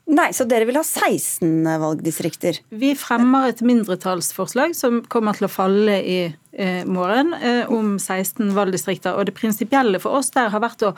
[0.05, 2.59] Nei, Så dere vil ha 16 valgdistrikter?
[2.69, 8.51] Vi fremmer et mindretallsforslag som kommer til å falle i eh, morgen, eh, om 16
[8.53, 9.17] valgdistrikter.
[9.17, 10.91] Og det prinsipielle for oss der har vært å,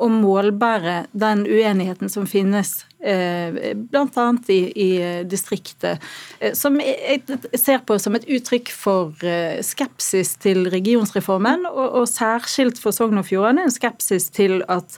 [0.00, 2.72] å målbære den uenigheten som finnes
[3.04, 4.26] eh, bl.a.
[4.48, 4.88] I, i
[5.28, 6.00] distriktet,
[6.40, 7.20] eh, som jeg
[7.60, 13.20] ser på som et uttrykk for eh, skepsis til regionsreformen, og, og særskilt for Sogn
[13.20, 14.96] og Fjordane en skepsis til at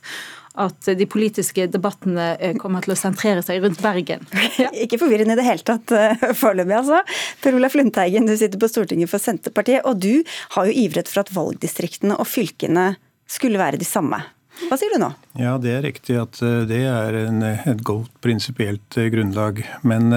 [0.61, 4.25] at de politiske debattene eh, kommer til å sentrere seg rundt Bergen.
[4.61, 4.71] Ja.
[4.85, 7.03] Ikke forvirrende i det hele tatt eh, foreløpig, altså.
[7.43, 10.25] Per Olaf Lundteigen, du sitter på Stortinget for Senterpartiet, og du
[10.57, 12.95] har jo ivret for at valgdistriktene og fylkene
[13.31, 14.23] skulle være de samme.
[14.71, 15.11] Hva sier du nå?
[15.37, 19.61] Ja, Det er riktig at eh, det er en, et godt prinsipielt grunnlag.
[19.85, 20.09] Men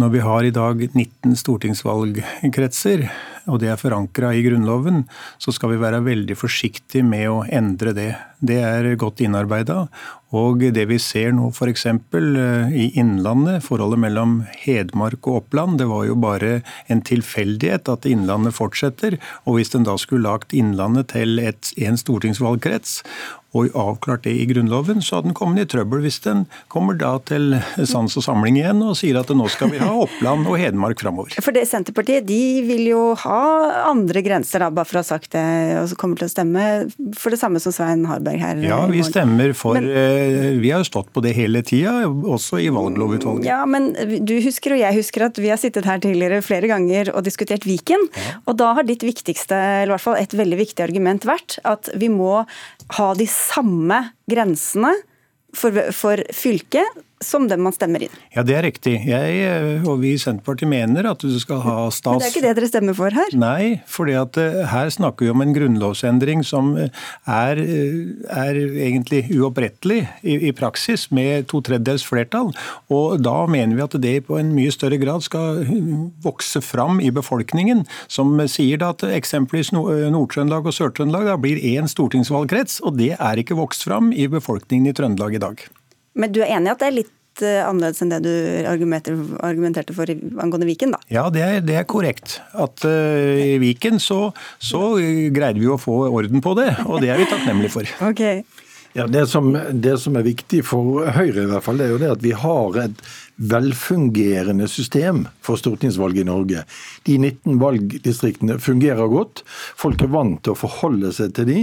[0.00, 3.04] når vi har i dag 19 stortingsvalgkretser,
[3.50, 5.04] og det er forankra i Grunnloven,
[5.40, 8.10] så skal vi være veldig forsiktige med å endre det.
[8.40, 9.84] Det er godt innarbeida.
[10.36, 11.86] Og det vi ser nå f.eks.
[11.90, 16.60] Eh, i Innlandet, forholdet mellom Hedmark og Oppland, det var jo bare
[16.92, 19.18] en tilfeldighet at Innlandet fortsetter.
[19.44, 23.00] Og hvis en da skulle lagt Innlandet til et, en stortingsvalgkrets,
[23.56, 27.16] og avklart det i Grunnloven, så hadde den kommet i trøbbel hvis den kommer da
[27.26, 27.56] til
[27.88, 31.34] sans og samling igjen og sier at nå skal vi ha Oppland og Hedmark framover.
[31.42, 33.40] For det Senterpartiet de vil jo ha
[33.90, 35.44] andre grenser, da, bare for å ha sagt det,
[35.80, 36.66] og så kommer til å stemme
[37.18, 38.62] for det samme som Svein Harberg her.
[38.62, 42.60] Ja, vi stemmer for men, eh, Vi har jo stått på det hele tida, også
[42.62, 43.48] i valglovutvalget.
[43.50, 43.92] Ja, men
[44.26, 47.66] du husker og jeg husker at vi har sittet her tidligere flere ganger og diskutert
[47.66, 48.06] Viken.
[48.14, 48.38] Ja.
[48.46, 51.90] Og da har ditt viktigste, eller i hvert fall et veldig viktig argument vært at
[51.98, 52.44] vi må
[52.96, 54.92] ha de samme grensene
[55.56, 58.12] for, for fylket som dem man stemmer inn.
[58.32, 58.94] Ja, det er riktig.
[59.04, 62.14] Jeg eh, og vi i Senterpartiet mener at du skal ha stats...
[62.16, 63.34] Men det er ikke det dere stemmer for her?
[63.36, 66.88] Nei, for eh, her snakker vi om en grunnlovsendring som eh,
[67.28, 67.60] er,
[68.32, 72.54] er egentlig uopprettelig i, i, praksis, med to tredjedels flertall.
[72.88, 75.60] Og da mener vi at det på en mye større grad skal
[76.24, 82.96] vokse fram i befolkningen, som sier at eksempelvis Nord-Trøndelag og Sør-Trøndelag blir én stortingsvalgkrets, og
[83.00, 85.68] det er ikke vokst fram i befolkningen i Trøndelag i dag.
[86.14, 88.32] Men du er enig i at det er litt eh, annerledes enn det du
[88.68, 91.02] argumenterte for angående Viken, da?
[91.12, 92.40] Ja, det er, det er korrekt.
[92.52, 94.96] At uh, I Viken så, så,
[95.34, 97.94] greide vi å få orden på det, og det er vi takknemlige for.
[98.10, 98.24] Ok.
[98.92, 102.00] Ja, det som, det som, er viktig for Høyre, i hvert fall, det er jo
[102.02, 103.02] det at vi har et
[103.38, 106.64] velfungerende system for stortingsvalg i Norge.
[107.06, 109.44] De 19 valgdistriktene fungerer godt.
[109.78, 111.60] Folk er vant til å forholde seg til de.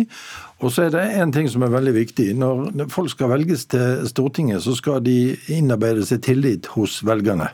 [0.58, 2.32] Og så er det en ting som er veldig viktig.
[2.40, 7.52] Når folk skal velges til Stortinget, så skal de innarbeide seg tillit hos velgerne.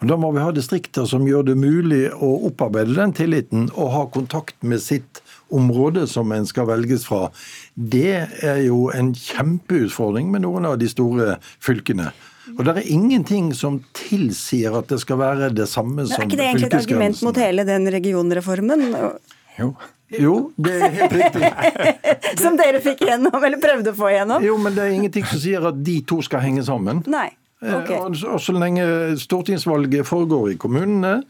[0.00, 3.92] Og Da må vi ha distrikter som gjør det mulig å opparbeide den tilliten og
[3.92, 5.20] ha kontakt med sitt
[5.52, 7.26] område som en skal velges fra.
[7.74, 12.08] Det er jo en kjempeutfordring med noen av de store fylkene.
[12.56, 16.24] Og det er ingenting som tilsier at det skal være det samme som fylkesgrensen.
[16.24, 18.86] Er ikke det egentlig et argument mot hele den regionreformen?
[19.60, 19.74] Jo.
[20.18, 21.50] Jo, det er helt riktig.
[22.42, 24.42] som dere fikk igjennom, eller prøvde å få igjennom?
[24.44, 27.04] Jo, men det er ingenting som sier at de to skal henge sammen.
[27.10, 27.28] Nei.
[27.62, 27.78] ok.
[27.78, 28.26] okay.
[28.34, 28.84] Og så lenge
[29.22, 31.20] stortingsvalget foregår i kommunene,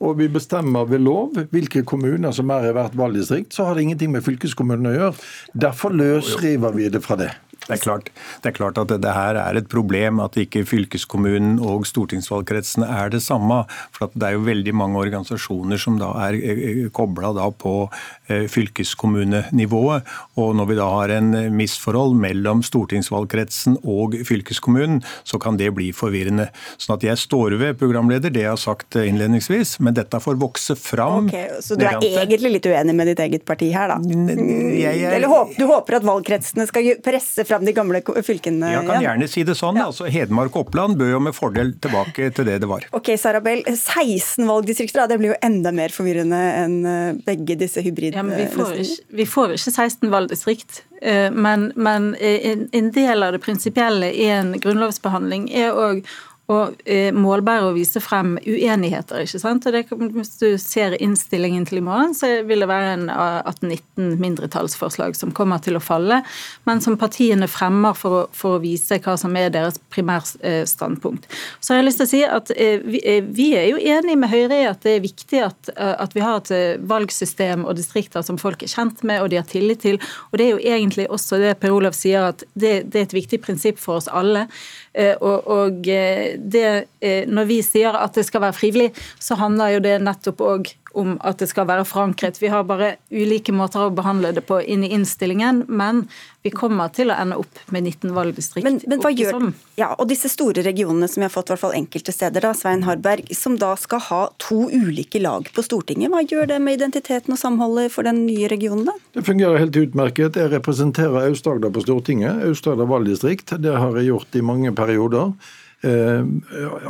[0.00, 3.84] og vi bestemmer ved lov hvilke kommuner som er i hvert valgdistrikt, så har det
[3.84, 5.28] ingenting med fylkeskommunen å gjøre.
[5.66, 7.32] Derfor løsriver vi det fra det.
[7.70, 8.08] Det er, klart,
[8.42, 13.12] det er klart, at det her er et problem at ikke fylkeskommunen og stortingsvalgkretsene er
[13.12, 13.60] det samme.
[13.94, 18.19] For det er jo veldig mange organisasjoner som da er eh, eh, kobla på eh,
[18.30, 20.06] fylkeskommunenivået.
[20.40, 25.90] Og når vi da har en misforhold mellom stortingsvalgkretsen og fylkeskommunen, så kan det bli
[25.96, 26.48] forvirrende.
[26.80, 30.76] Sånn at jeg står ved programleder, det jeg har sagt innledningsvis, men dette får vokse
[30.78, 31.28] fram.
[31.30, 33.98] Okay, så du er egentlig litt uenig med ditt eget parti her, da?
[34.00, 38.72] Jeg, jeg, Eller du håper at valgkretsene skal presse fram de gamle fylkene?
[38.74, 39.78] Jeg kan gjerne si det sånn.
[39.80, 39.88] Ja.
[39.90, 42.86] altså Hedmark og Oppland bør jo med fordel tilbake til det det var.
[42.96, 43.64] Ok, Sarabel.
[43.70, 48.16] 16 valgdistrikter, det blir jo enda mer forvirrende enn eh, begge disse hybrid...
[48.20, 50.82] Ja, men vi får, ikke, vi får ikke 16 valgdistrikt.
[51.02, 56.02] Eh, men, men en del av det prinsipielle i en grunnlovsbehandling er òg
[56.50, 59.22] og eh, målbære å vise frem uenigheter.
[59.22, 59.66] ikke sant?
[59.66, 59.84] Og det,
[60.16, 65.34] Hvis du ser innstillingen til i morgen, så vil det være en 18-19 mindretallsforslag som
[65.36, 66.22] kommer til å falle,
[66.66, 71.28] men som partiene fremmer for å, for å vise hva som er deres primærstandpunkt.
[71.60, 74.18] Så har jeg lyst til å si at eh, vi, eh, vi, er jo enig
[74.18, 77.66] med Høyre i at det er viktig at, eh, at vi har et eh, valgsystem
[77.66, 80.00] og distrikter som folk er kjent med og de har tillit til.
[80.30, 83.18] Og det er jo egentlig også det Per Olav sier, at det, det er et
[83.20, 84.48] viktig prinsipp for oss alle.
[84.92, 86.66] Eh, og, og eh, det,
[86.98, 88.88] eh, når vi sier at det skal være frivillig,
[89.22, 92.40] så handler jo det nettopp òg om at det skal være forankret.
[92.42, 96.04] Vi har bare ulike måter å behandle det på inn i innstillingen, men
[96.42, 98.64] vi kommer til å ende opp med 19 valgdistrikt.
[98.64, 101.64] Men, men hva gjør, ja, og disse store regionene som vi har fått, i hvert
[101.64, 106.10] fall enkelte steder, da, Svein Harberg, som da skal ha to ulike lag på Stortinget,
[106.12, 108.88] hva gjør det med identiteten og samholdet for den nye regionen?
[108.88, 108.96] da?
[109.18, 110.38] Det fungerer helt utmerket.
[110.40, 113.58] Jeg representerer Aust-Agder på Stortinget, Aust-Agder valgdistrikt.
[113.60, 115.34] Det har jeg gjort i mange perioder.
[115.80, 116.24] Eh,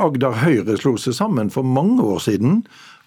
[0.03, 2.57] Agder Høyre slo seg sammen for mange år siden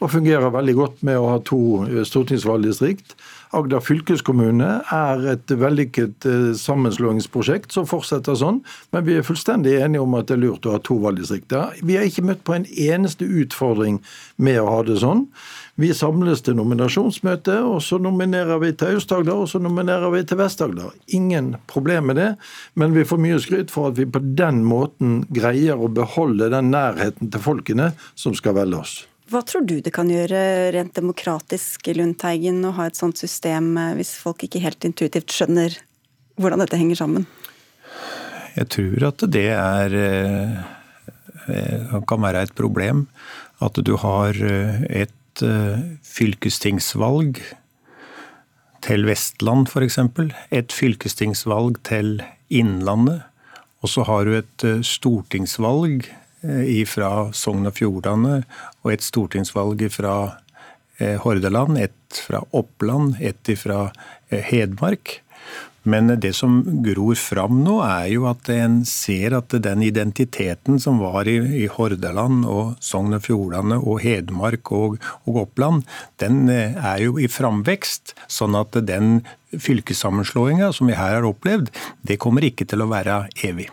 [0.05, 3.17] og fungerer veldig godt med å ha to eh, stortingsvalgdistrikt.
[3.55, 8.61] Agder fylkeskommune er et vellykket eh, sammenslåingsprosjekt som fortsetter sånn,
[8.93, 11.79] men vi er fullstendig enige om at det er lurt å ha to valgdistrikter.
[11.87, 14.01] Vi har ikke møtt på en eneste utfordring
[14.37, 15.25] med å ha det sånn.
[15.81, 20.39] Vi samles til nominasjonsmøte, og så nominerer vi til Aust-Agder og så nominerer vi til
[20.39, 20.93] Vest-Agder.
[21.17, 22.29] Ingen problem med det,
[22.79, 26.71] men vi får mye skryt for at vi på den måten greier å beholde den
[26.75, 29.01] nærheten til folkene som skal velge oss.
[29.35, 33.97] Hva tror du det kan gjøre rent demokratisk Lundteigen, å ha et sånt system eh,
[33.99, 35.75] hvis folk ikke helt intuitivt skjønner
[36.39, 37.27] hvordan dette henger sammen?
[38.55, 40.55] Jeg tror at det er eh,
[41.51, 43.09] eh, kan være et problem.
[43.59, 45.43] At du har et
[46.05, 47.41] fylkestingsvalg
[48.87, 49.99] til Vestland f.eks.
[50.55, 52.21] Et fylkestingsvalg til
[52.55, 53.25] Innlandet.
[53.83, 56.07] Og så har du et stortingsvalg
[56.91, 58.43] fra Sogn og Fjordane
[58.85, 60.17] og et stortingsvalg fra
[60.99, 63.91] eh, Hordaland, et fra Oppland, et fra
[64.31, 65.21] eh, Hedmark.
[65.85, 71.03] Men det som gror fram nå, er jo at en ser at den identiteten som
[71.03, 75.85] var i, i Hordaland og Sogn og Fjordane og Hedmark og, og, Oppland,
[76.25, 78.17] den er jo i framvekst.
[78.33, 79.19] Sånn at den
[79.53, 81.69] fylkessammenslåinga som vi her har opplevd,
[82.01, 83.69] det kommer ikke til å være evig.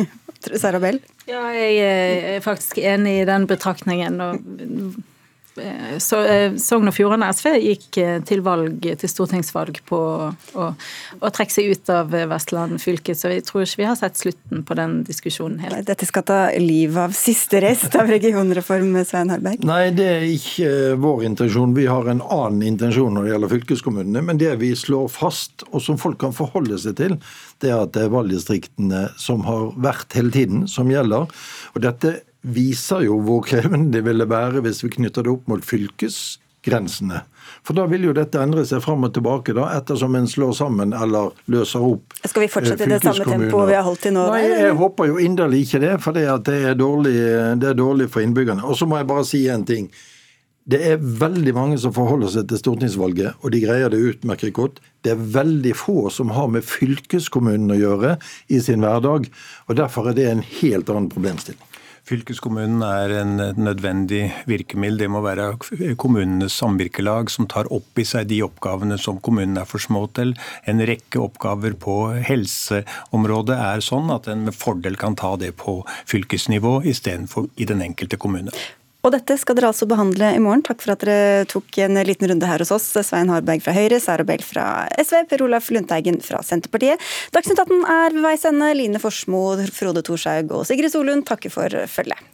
[0.60, 1.00] Sarabel?
[1.28, 4.20] Ja, jeg er faktisk enig i den betraktningen.
[4.20, 5.02] og Eh,
[6.02, 9.98] så eh, Sogn og Fjordane SV gikk eh, til valg til stortingsvalg på
[10.58, 10.66] å,
[11.20, 14.64] å trekke seg ut av Vestland fylke, så jeg tror ikke vi har sett slutten
[14.66, 15.84] på den diskusjonen helt.
[15.86, 19.62] Dette skal ta livet av siste rest av regionreform, Svein Harberg?
[19.66, 21.76] Nei, det er ikke vår intensjon.
[21.76, 24.24] Vi har en annen intensjon når det gjelder fylkeskommunene.
[24.26, 27.18] Men det vi slår fast, og som folk kan forholde seg til,
[27.62, 31.30] det er at det er valgdistriktene som har vært hele tiden, som gjelder.
[31.74, 35.64] Og dette viser jo hvor krevende det ville være hvis vi knytter det opp mot
[35.64, 37.22] fylkesgrensene.
[37.64, 40.94] For da vil jo dette endre seg fram og tilbake, da, ettersom en slår sammen
[40.96, 44.24] eller løser opp Skal vi fortsette i det samme tempoet vi har holdt til nå?
[44.32, 47.14] Nei, jeg håper jo inderlig ikke det, for det, det, er dårlig,
[47.60, 48.64] det er dårlig for innbyggerne.
[48.64, 49.88] Og så må jeg bare si en ting.
[50.64, 54.78] Det er veldig mange som forholder seg til stortingsvalget, og de greier det utmerket godt.
[55.04, 58.14] Det er veldig få som har med fylkeskommunen å gjøre
[58.48, 59.28] i sin hverdag,
[59.68, 61.60] og derfor er det en helt annen problemstilling.
[62.04, 64.98] Fylkeskommunen er en nødvendig virkemiddel.
[65.00, 65.54] Det må være
[65.96, 70.34] kommunenes samvirkelag som tar opp i seg de oppgavene som kommunen er for små til.
[70.68, 71.96] En rekke oppgaver på
[72.28, 77.80] helseområdet er sånn at en med fordel kan ta det på fylkesnivå istedenfor i den
[77.88, 78.52] enkelte kommune.
[79.04, 80.62] Og dette skal dere altså behandle i morgen.
[80.64, 82.86] Takk for at dere tok en liten runde her hos oss.
[83.04, 87.02] Svein Harberg fra Høyre, Sara Bell fra SV, Per Olaf Lundteigen fra Senterpartiet.
[87.36, 88.72] Dagsnytt 18 er ved veis ende.
[88.80, 89.44] Line Forsmo,
[89.76, 92.33] Frode Thorshaug og Sigrid Solund takker for følget.